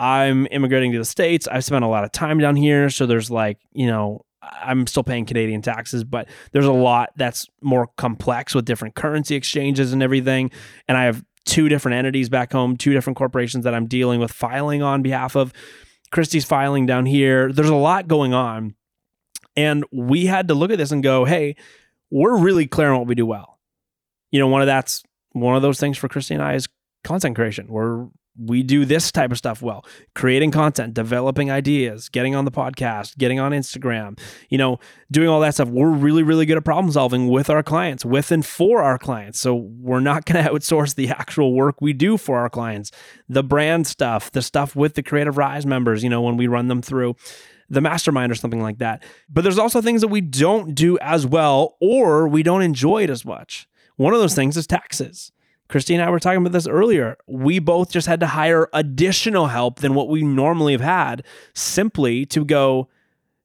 I'm 0.00 0.46
immigrating 0.50 0.92
to 0.92 0.98
the 0.98 1.04
States. 1.04 1.46
I've 1.48 1.64
spent 1.64 1.84
a 1.84 1.88
lot 1.88 2.04
of 2.04 2.12
time 2.12 2.38
down 2.38 2.56
here. 2.56 2.90
So 2.90 3.06
there's 3.06 3.30
like, 3.30 3.58
you 3.72 3.86
know, 3.86 4.24
I'm 4.42 4.86
still 4.86 5.02
paying 5.02 5.24
Canadian 5.24 5.62
taxes, 5.62 6.04
but 6.04 6.28
there's 6.52 6.66
a 6.66 6.72
lot 6.72 7.10
that's 7.16 7.48
more 7.62 7.88
complex 7.96 8.54
with 8.54 8.64
different 8.64 8.94
currency 8.94 9.34
exchanges 9.34 9.92
and 9.92 10.02
everything. 10.02 10.50
And 10.88 10.96
I 10.98 11.04
have 11.04 11.24
two 11.44 11.68
different 11.68 11.96
entities 11.96 12.28
back 12.28 12.52
home, 12.52 12.76
two 12.76 12.92
different 12.92 13.16
corporations 13.16 13.64
that 13.64 13.74
I'm 13.74 13.86
dealing 13.86 14.20
with 14.20 14.32
filing 14.32 14.82
on 14.82 15.02
behalf 15.02 15.34
of. 15.36 15.52
Christy's 16.10 16.44
filing 16.44 16.86
down 16.86 17.06
here. 17.06 17.52
There's 17.52 17.68
a 17.68 17.74
lot 17.74 18.08
going 18.08 18.34
on. 18.34 18.74
And 19.56 19.84
we 19.90 20.26
had 20.26 20.48
to 20.48 20.54
look 20.54 20.70
at 20.70 20.78
this 20.78 20.92
and 20.92 21.02
go, 21.02 21.24
hey, 21.24 21.56
we're 22.10 22.36
really 22.38 22.66
clear 22.66 22.92
on 22.92 22.98
what 22.98 23.08
we 23.08 23.14
do 23.14 23.26
well. 23.26 23.55
You 24.36 24.40
know, 24.42 24.48
one 24.48 24.60
of 24.60 24.66
that's 24.66 25.02
one 25.32 25.56
of 25.56 25.62
those 25.62 25.80
things 25.80 25.96
for 25.96 26.08
Christy 26.08 26.34
and 26.34 26.42
I 26.42 26.56
is 26.56 26.68
content 27.04 27.36
creation. 27.36 27.68
We're 27.70 28.06
we 28.38 28.62
do 28.62 28.84
this 28.84 29.10
type 29.10 29.30
of 29.30 29.38
stuff 29.38 29.62
well 29.62 29.82
creating 30.14 30.50
content 30.50 30.92
developing 30.92 31.50
ideas 31.50 32.10
getting 32.10 32.34
on 32.34 32.44
the 32.44 32.50
podcast 32.50 33.16
getting 33.16 33.40
on 33.40 33.52
instagram 33.52 34.18
you 34.50 34.58
know 34.58 34.78
doing 35.10 35.26
all 35.26 35.40
that 35.40 35.54
stuff. 35.54 35.70
We're 35.70 35.88
really 35.88 36.22
really 36.22 36.44
good 36.44 36.58
at 36.58 36.64
problem 36.66 36.92
solving 36.92 37.28
with 37.28 37.48
our 37.48 37.62
clients 37.62 38.04
with 38.04 38.30
and 38.30 38.44
for 38.44 38.82
our 38.82 38.98
clients. 38.98 39.40
So 39.40 39.54
we're 39.54 40.00
not 40.00 40.26
going 40.26 40.44
to 40.44 40.50
outsource 40.50 40.96
the 40.96 41.08
actual 41.08 41.54
work 41.54 41.76
we 41.80 41.94
do 41.94 42.18
for 42.18 42.36
our 42.36 42.50
clients. 42.50 42.90
The 43.26 43.42
brand 43.42 43.86
stuff 43.86 44.30
the 44.32 44.42
stuff 44.42 44.76
with 44.76 44.96
the 44.96 45.02
creative 45.02 45.38
rise 45.38 45.64
members 45.64 46.04
you 46.04 46.10
know 46.10 46.20
when 46.20 46.36
we 46.36 46.46
run 46.46 46.68
them 46.68 46.82
through 46.82 47.16
the 47.70 47.80
mastermind 47.80 48.30
or 48.30 48.34
something 48.34 48.60
like 48.60 48.76
that. 48.80 49.02
But 49.30 49.44
there's 49.44 49.58
also 49.58 49.80
things 49.80 50.02
that 50.02 50.08
we 50.08 50.20
don't 50.20 50.74
do 50.74 50.98
as 50.98 51.26
well 51.26 51.78
or 51.80 52.28
we 52.28 52.42
don't 52.42 52.60
enjoy 52.60 53.04
it 53.04 53.08
as 53.10 53.24
much 53.24 53.66
one 53.96 54.14
of 54.14 54.20
those 54.20 54.34
things 54.34 54.56
is 54.56 54.66
taxes 54.66 55.32
Christy 55.68 55.94
and 55.94 56.02
I 56.02 56.10
were 56.10 56.20
talking 56.20 56.38
about 56.38 56.52
this 56.52 56.68
earlier. 56.68 57.16
We 57.26 57.58
both 57.58 57.90
just 57.90 58.06
had 58.06 58.20
to 58.20 58.26
hire 58.26 58.68
additional 58.72 59.48
help 59.48 59.80
than 59.80 59.94
what 59.94 60.08
we 60.08 60.22
normally 60.22 60.72
have 60.72 60.80
had 60.80 61.24
simply 61.54 62.24
to 62.26 62.44
go, 62.44 62.88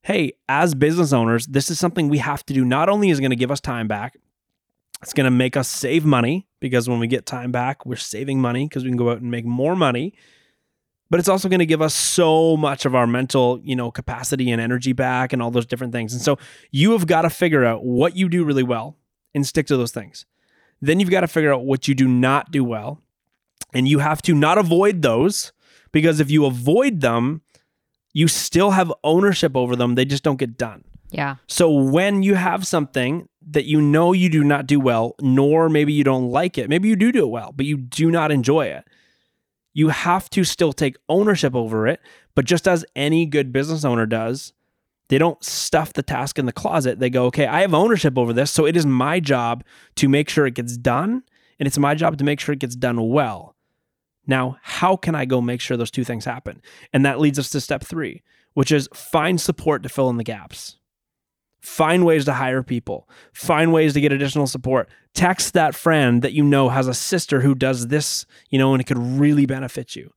hey, 0.04 0.34
as 0.48 0.76
business 0.76 1.14
owners, 1.14 1.48
this 1.48 1.72
is 1.72 1.80
something 1.80 2.10
we 2.10 2.20
have 2.20 2.46
to 2.46 2.54
do. 2.54 2.64
Not 2.64 2.90
only 2.90 3.10
is 3.10 3.18
it 3.18 3.22
going 3.22 3.32
to 3.32 3.36
give 3.36 3.52
us 3.52 3.60
time 3.60 3.88
back, 3.88 4.18
it's 5.02 5.14
going 5.14 5.26
to 5.26 5.32
make 5.32 5.58
us 5.58 5.68
save 5.68 6.06
money 6.06 6.48
because 6.60 6.88
when 6.88 7.00
we 7.00 7.08
get 7.08 7.26
time 7.26 7.52
back, 7.52 7.86
we're 7.88 7.96
saving 7.96 8.40
money 8.40 8.68
because 8.68 8.84
we 8.84 8.92
can 8.92 8.98
go 8.98 9.10
out 9.10 9.22
and 9.22 9.32
make 9.32 9.46
more 9.46 9.76
money. 9.76 10.14
But 11.10 11.20
it's 11.20 11.28
also 11.28 11.50
going 11.50 11.60
to 11.60 11.66
give 11.66 11.82
us 11.82 11.94
so 11.94 12.56
much 12.56 12.86
of 12.86 12.94
our 12.94 13.08
mental, 13.08 13.60
you 13.64 13.76
know, 13.76 13.90
capacity 13.90 14.52
and 14.52 14.62
energy 14.62 14.94
back 14.94 15.34
and 15.34 15.42
all 15.42 15.52
those 15.52 15.66
different 15.66 15.92
things. 15.92 16.14
And 16.14 16.22
so 16.22 16.38
you 16.70 16.92
have 16.92 17.08
got 17.08 17.24
to 17.24 17.32
figure 17.32 17.66
out 17.66 17.84
what 17.84 18.16
you 18.16 18.30
do 18.30 18.46
really 18.46 18.64
well 18.64 18.96
and 19.34 19.46
stick 19.46 19.66
to 19.68 19.78
those 19.78 19.92
things. 19.92 20.26
Then 20.82 21.00
you've 21.00 21.10
got 21.10 21.22
to 21.22 21.28
figure 21.28 21.54
out 21.54 21.65
what 21.65 21.88
you 21.88 21.96
do 21.96 22.08
not 22.08 22.52
do 22.52 22.63
well. 22.63 23.02
And 23.74 23.88
you 23.88 24.00
have 24.00 24.22
to 24.24 24.34
not 24.34 24.58
avoid 24.58 25.02
those 25.02 25.54
because 25.91 26.20
if 26.20 26.30
you 26.30 26.46
avoid 26.46 27.02
them, 27.02 27.41
you 28.13 28.28
still 28.28 28.72
have 28.72 28.91
ownership 29.04 29.56
over 29.56 29.76
them. 29.76 29.96
They 29.96 30.06
just 30.06 30.24
don't 30.24 30.39
get 30.39 30.58
done. 30.58 30.84
Yeah. 31.10 31.38
So 31.48 31.72
when 31.72 32.24
you 32.24 32.36
have 32.36 32.65
something 32.65 33.28
that 33.50 33.65
you 33.65 33.82
know 33.82 34.13
you 34.13 34.30
do 34.30 34.44
not 34.44 34.67
do 34.67 34.80
well, 34.80 35.15
nor 35.22 35.70
maybe 35.70 35.94
you 35.94 36.04
don't 36.04 36.30
like 36.30 36.58
it. 36.58 36.70
Maybe 36.70 36.89
you 36.89 36.96
do 36.96 37.12
do 37.12 37.24
it 37.24 37.30
well, 37.30 37.54
but 37.56 37.65
you 37.65 37.78
do 37.78 38.12
not 38.12 38.32
enjoy 38.32 38.65
it. 38.67 38.86
You 39.74 39.89
have 39.89 40.30
to 40.32 40.44
still 40.44 40.74
take 40.74 40.98
ownership 41.08 41.56
over 41.56 41.88
it. 41.88 42.02
But 42.36 42.46
just 42.46 42.67
as 42.67 42.86
any 42.96 43.26
good 43.26 43.52
business 43.52 43.84
owner 43.84 44.06
does, 44.06 44.54
they 45.12 45.17
don't 45.17 45.43
stuff 45.43 45.91
the 45.91 46.04
task 46.04 46.39
in 46.39 46.45
the 46.45 46.54
closet. 46.54 47.00
They 47.00 47.10
go, 47.10 47.26
okay, 47.26 47.45
I 47.45 47.60
have 47.62 47.74
ownership 47.74 48.17
over 48.17 48.32
this. 48.32 48.50
So 48.50 48.65
it 48.65 48.78
is 48.78 48.86
my 48.86 49.19
job 49.19 49.65
to 49.95 50.08
make 50.08 50.30
sure 50.30 50.47
it 50.47 50.54
gets 50.54 50.78
done. 50.78 51.24
And 51.60 51.67
it's 51.67 51.78
my 51.78 51.95
job 51.95 52.17
to 52.17 52.24
make 52.24 52.39
sure 52.39 52.54
it 52.54 52.60
gets 52.60 52.78
done 52.78 53.10
well. 53.10 53.58
Now, 54.26 54.56
how 54.62 54.95
can 54.95 55.13
I 55.13 55.26
go 55.26 55.41
make 55.41 55.60
sure 55.60 55.76
those 55.76 55.91
two 55.91 56.06
things 56.06 56.24
happen? 56.24 56.62
And 56.93 57.06
that 57.06 57.19
leads 57.19 57.38
us 57.38 57.50
to 57.50 57.60
step 57.60 57.84
three, 57.84 58.24
which 58.54 58.71
is 58.71 58.88
find 58.93 59.41
support 59.41 59.84
to 59.84 59.89
fill 59.89 60.10
in 60.10 60.15
the 60.15 60.24
gaps. 60.24 60.78
Find 61.60 62.06
ways 62.06 62.24
to 62.24 62.34
hire 62.34 62.63
people. 62.63 63.10
Find 63.34 63.74
ways 63.74 63.91
to 63.95 64.02
get 64.02 64.13
additional 64.13 64.47
support. 64.47 64.88
Text 65.13 65.54
that 65.56 65.76
friend 65.76 66.21
that 66.21 66.32
you 66.32 66.45
know 66.45 66.69
has 66.69 66.88
a 66.88 66.93
sister 66.93 67.41
who 67.41 67.54
does 67.54 67.88
this, 67.88 68.26
you 68.50 68.58
know, 68.58 68.74
and 68.74 68.80
it 68.80 68.86
could 68.86 68.97
really 68.97 69.45
benefit 69.45 69.93
you. 69.93 70.13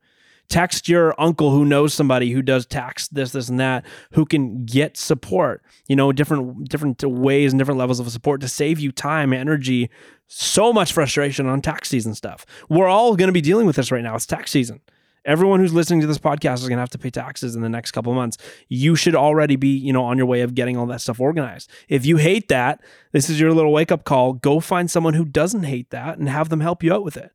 Text 0.48 0.88
your 0.88 1.18
uncle 1.18 1.50
who 1.50 1.64
knows 1.64 1.94
somebody 1.94 2.30
who 2.30 2.42
does 2.42 2.66
tax 2.66 3.09
this, 3.09 3.33
this, 3.33 3.48
and 3.48 3.59
that, 3.59 3.85
who 4.12 4.24
can 4.24 4.64
get 4.64 4.96
support, 4.96 5.62
you 5.88 5.96
know, 5.96 6.12
different 6.12 6.68
different 6.68 7.02
ways 7.02 7.52
and 7.52 7.59
different 7.59 7.78
levels 7.78 7.98
of 7.98 8.11
support 8.11 8.40
to 8.42 8.48
save 8.48 8.78
you 8.78 8.92
time, 8.92 9.33
energy, 9.33 9.90
so 10.26 10.72
much 10.72 10.92
frustration 10.92 11.46
on 11.46 11.61
tax 11.61 11.88
season 11.88 12.14
stuff. 12.14 12.44
We're 12.68 12.88
all 12.88 13.16
going 13.16 13.28
to 13.28 13.33
be 13.33 13.40
dealing 13.40 13.66
with 13.66 13.76
this 13.76 13.90
right 13.90 14.02
now. 14.02 14.14
It's 14.14 14.26
tax 14.26 14.50
season. 14.50 14.80
Everyone 15.24 15.59
who's 15.59 15.72
listening 15.72 16.02
to 16.02 16.07
this 16.07 16.18
podcast 16.18 16.57
is 16.57 16.68
going 16.68 16.76
to 16.76 16.83
have 16.83 16.90
to 16.90 16.98
pay 16.98 17.09
taxes 17.09 17.57
in 17.57 17.62
the 17.62 17.68
next 17.70 17.92
couple 17.92 18.12
months. 18.12 18.37
You 18.68 18.94
should 18.94 19.14
already 19.14 19.57
be, 19.57 19.68
you 19.68 19.90
know, 19.90 20.04
on 20.04 20.18
your 20.18 20.26
way 20.26 20.42
of 20.42 20.54
getting 20.54 20.76
all 20.76 20.85
that 20.87 21.00
stuff 21.00 21.18
organized. 21.18 21.70
If 21.88 22.04
you 22.04 22.18
hate 22.18 22.48
that, 22.48 22.83
this 23.12 23.30
is 23.30 23.40
your 23.40 23.52
little 23.54 23.72
wake 23.72 23.90
up 23.90 24.04
call. 24.04 24.35
Go 24.35 24.61
find 24.61 24.90
someone 24.90 25.14
who 25.14 25.24
doesn't 25.24 25.62
hate 25.62 25.88
that 25.90 26.18
and 26.18 26.28
have 26.28 26.50
them 26.50 26.61
help 26.61 26.83
you 26.83 26.92
out 26.92 27.04
with 27.04 27.16
it. 27.16 27.33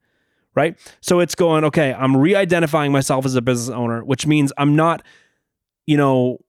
Right? 0.56 0.78
So 1.02 1.20
it's 1.20 1.36
going, 1.36 1.64
okay, 1.66 1.94
I'm 1.94 2.18
re-identifying 2.18 2.92
myself 2.92 3.26
as 3.26 3.36
a 3.36 3.42
business 3.42 3.74
owner, 3.74 4.04
which 4.04 4.26
means 4.26 4.52
I'm 4.58 4.76
not, 4.76 5.04
you 5.86 5.96
know, 5.96 6.40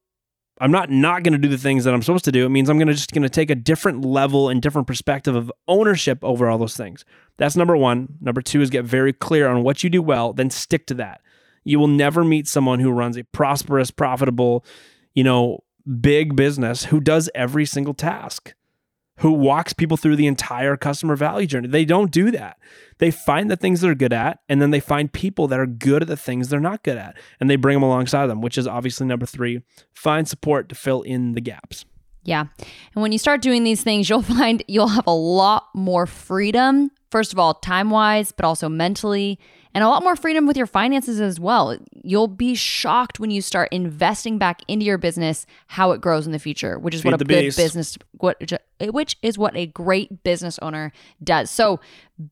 I'm 0.61 0.71
not 0.71 0.91
not 0.91 1.23
going 1.23 1.33
to 1.33 1.39
do 1.39 1.49
the 1.49 1.57
things 1.57 1.85
that 1.85 1.95
I'm 1.95 2.03
supposed 2.03 2.27
to 2.27 2.33
do. 2.33 2.45
It 2.45 2.51
means 2.51 2.69
I'm 2.69 2.77
going 2.77 2.89
to 2.89 2.95
just 2.95 3.13
going 3.13 3.23
to 3.23 3.31
take 3.31 3.51
a 3.51 3.55
different 3.55 4.05
level 4.05 4.49
and 4.51 4.61
different 4.61 4.87
perspective 4.87 5.35
of 5.35 5.51
ownership 5.67 6.23
over 6.23 6.49
all 6.49 6.59
those 6.59 6.77
things. 6.77 7.05
That's 7.39 7.57
number 7.57 7.77
1. 7.77 8.19
Number 8.21 8.43
2 8.43 8.61
is 8.61 8.69
get 8.69 8.85
very 8.85 9.15
clear 9.15 9.49
on 9.49 9.63
what 9.63 9.83
you 9.83 9.89
do 9.89 10.03
well, 10.03 10.35
then 10.35 10.51
stick 10.51 10.87
to 10.89 10.95
that. 10.95 11.23
You 11.65 11.79
will 11.79 11.89
never 11.89 12.25
meet 12.25 12.47
someone 12.47 12.81
who 12.81 12.91
runs 12.91 13.17
a 13.17 13.25
prosperous, 13.25 13.91
profitable, 13.91 14.65
you 15.15 15.25
know, 15.25 15.61
big 16.01 16.37
business 16.37 16.85
who 16.85 17.01
does 17.01 17.31
every 17.35 17.65
single 17.65 17.95
task, 17.95 18.55
who 19.21 19.33
walks 19.33 19.73
people 19.73 19.97
through 19.97 20.17
the 20.17 20.27
entire 20.27 20.77
customer 20.77 21.15
value 21.15 21.47
journey. 21.47 21.69
They 21.69 21.85
don't 21.85 22.11
do 22.11 22.31
that. 22.31 22.59
They 22.99 23.11
find 23.11 23.51
the 23.51 23.57
things 23.57 23.81
they're 23.81 23.95
good 23.95 24.13
at, 24.13 24.41
and 24.49 24.61
then 24.61 24.71
they 24.71 24.81
find 24.81 25.13
people 25.13 25.47
that 25.49 25.61
are 25.61 25.67
good 25.67 26.03
at 26.03 26.09
the 26.09 26.17
things 26.17 26.49
they're 26.49 26.59
not 26.59 26.83
good 26.83 26.97
at, 26.97 27.17
and 27.39 27.49
they 27.49 27.57
bring 27.57 27.77
them 27.77 27.83
alongside 27.83 28.27
them, 28.27 28.41
which 28.41 28.57
is 28.57 28.67
obviously 28.67 29.07
number 29.07 29.27
three. 29.27 29.63
Find 29.95 30.27
support 30.27 30.69
to 30.71 30.75
fill 30.75 31.03
in 31.03 31.33
the 31.33 31.41
gaps. 31.41 31.85
Yeah. 32.25 32.47
And 32.95 33.03
when 33.03 33.13
you 33.13 33.19
start 33.19 33.43
doing 33.43 33.65
these 33.65 33.83
things, 33.83 34.09
you'll 34.09 34.23
find 34.39 34.63
you'll 34.67 34.89
have 34.89 35.07
a 35.07 35.15
lot 35.15 35.69
more 35.75 36.07
freedom, 36.07 36.91
first 37.11 37.33
of 37.33 37.39
all, 37.39 37.55
time 37.55 37.91
wise, 37.91 38.33
but 38.33 38.45
also 38.45 38.69
mentally 38.69 39.39
and 39.75 39.85
a 39.85 39.89
lot 39.89 40.03
more 40.03 40.17
freedom 40.17 40.47
with 40.47 40.57
your 40.57 40.67
finances 40.67 41.21
as 41.21 41.39
well. 41.39 41.77
You'll 41.93 42.29
be 42.29 42.55
shocked 42.55 43.21
when 43.21 43.31
you 43.31 43.41
start 43.43 43.69
investing 43.73 44.39
back 44.39 44.63
into 44.69 44.85
your 44.85 44.99
business 44.99 45.47
how 45.69 45.93
it 45.93 46.01
grows 46.01 46.27
in 46.27 46.33
the 46.33 46.39
future, 46.39 46.79
which 46.79 46.95
is 46.95 47.03
Feed 47.03 47.13
what 47.13 47.21
a 47.21 47.25
good 47.25 47.29
beast. 47.29 47.57
business 47.57 47.99
what 48.19 48.37
which 48.81 49.17
is 49.23 49.39
what 49.39 49.57
a 49.57 49.67
great 49.67 50.23
business 50.23 50.59
owner 50.61 50.93
does. 51.23 51.51
So, 51.51 51.81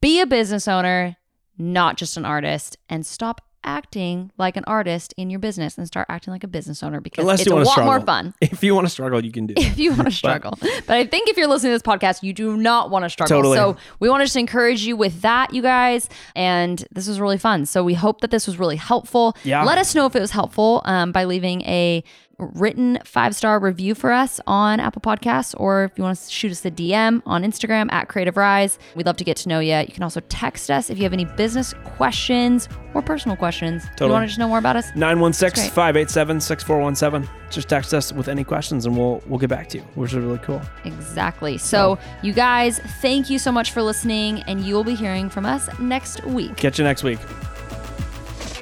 be 0.01 0.21
a 0.21 0.27
business 0.27 0.67
owner, 0.69 1.17
not 1.57 1.97
just 1.97 2.17
an 2.17 2.25
artist, 2.25 2.77
and 2.89 3.07
stop 3.07 3.43
acting 3.69 4.33
like 4.39 4.57
an 4.57 4.65
artist 4.67 5.13
in 5.19 5.29
your 5.29 5.39
business 5.39 5.77
and 5.77 5.87
start 5.87 6.07
acting 6.09 6.33
like 6.33 6.43
a 6.43 6.49
business 6.49 6.83
owner 6.83 7.01
because 7.03 7.23
Unless 7.23 7.41
it's 7.41 7.51
you 7.51 7.55
a 7.55 7.59
lot 7.59 7.73
struggle. 7.73 7.93
more 7.93 8.01
fun 8.01 8.33
If 8.41 8.65
you 8.65 8.75
want 8.75 8.87
to 8.87 8.91
struggle, 8.91 9.23
you 9.23 9.31
can 9.31 9.47
do. 9.47 9.53
it. 9.57 9.67
if 9.67 9.79
you 9.79 9.91
want 9.93 10.05
to 10.07 10.11
struggle. 10.11 10.55
but 10.61 10.97
I 10.97 11.07
think 11.07 11.29
if 11.29 11.37
you're 11.37 11.47
listening 11.47 11.71
to 11.73 11.75
this 11.75 11.83
podcast, 11.83 12.23
you 12.23 12.33
do 12.33 12.57
not 12.57 12.91
want 12.91 13.05
to 13.05 13.11
struggle. 13.11 13.37
Totally. 13.37 13.57
So 13.59 13.77
we 14.01 14.09
want 14.09 14.23
to 14.23 14.25
just 14.25 14.37
encourage 14.37 14.83
you 14.87 14.97
with 14.97 15.21
that, 15.21 15.53
you 15.53 15.61
guys. 15.61 16.09
And 16.35 16.83
this 16.93 17.07
was 17.07 17.21
really 17.21 17.39
fun. 17.39 17.67
So 17.67 17.85
we 17.85 17.95
hope 17.95 18.23
that 18.23 18.31
this 18.31 18.47
was 18.47 18.59
really 18.59 18.77
helpful. 18.77 19.37
Yeah. 19.45 19.63
Let 19.65 19.77
us 19.77 19.95
know 19.95 20.07
if 20.07 20.17
it 20.17 20.21
was 20.21 20.31
helpful 20.31 20.81
um, 20.87 21.13
by 21.13 21.25
leaving 21.25 21.61
a 21.63 22.03
written 22.39 22.99
five 23.05 23.35
star 23.35 23.59
review 23.59 23.95
for 23.95 24.13
us 24.13 24.41
on 24.47 24.81
Apple 24.81 25.03
Podcasts, 25.03 25.55
or 25.59 25.85
if 25.85 25.93
you 25.97 26.05
want 26.05 26.19
to 26.19 26.31
shoot 26.31 26.53
us 26.53 26.65
a 26.65 26.71
DM 26.71 27.23
on 27.27 27.43
Instagram 27.43 27.91
at 27.93 28.09
Creative 28.09 28.37
Rise. 28.37 28.79
We'd 28.95 29.07
love 29.07 29.17
to 29.17 29.25
get 29.25 29.37
to 29.39 29.49
know 29.49 29.61
you. 29.61 29.77
You 29.77 29.93
can 29.93 30.03
also 30.03 30.21
text 30.29 30.71
us 30.71 30.91
if 30.91 30.99
you 30.99 31.05
have 31.05 31.13
any 31.13 31.25
business 31.25 31.75
questions 31.85 32.69
or 32.95 33.03
personal 33.03 33.37
questions. 33.37 33.85
Totally. 33.91 34.09
You 34.09 34.13
want 34.13 34.23
to 34.25 34.27
just 34.29 34.39
know 34.39 34.49
more 34.49 34.59
about 34.59 34.77
us? 34.77 34.87
916 34.95 35.71
587 35.71 36.41
6417. 36.41 37.31
Just 37.51 37.69
text 37.69 37.95
us 37.95 38.13
with 38.13 38.29
any 38.29 38.45
questions 38.45 38.87
and 38.87 38.97
we'll 38.97 39.23
we'll 39.27 39.39
get 39.39 39.51
back 39.51 39.69
to 39.71 39.79
you, 39.79 39.85
which 39.95 40.13
is 40.13 40.19
really 40.19 40.39
cool. 40.39 40.61
Exactly. 40.85 41.59
So, 41.59 41.99
you 42.23 42.33
guys, 42.33 42.79
thank 43.01 43.31
you 43.31 43.39
so 43.39 43.51
much 43.51 43.73
for 43.73 43.83
listening, 43.83 44.43
and 44.43 44.65
you 44.65 44.75
will 44.75 44.85
be 44.85 44.95
hearing 44.95 45.29
from 45.29 45.47
us 45.47 45.69
next 45.79 46.25
week. 46.25 46.57
Catch 46.57 46.79
you 46.79 46.85
next 46.85 47.03
week. 47.03 47.19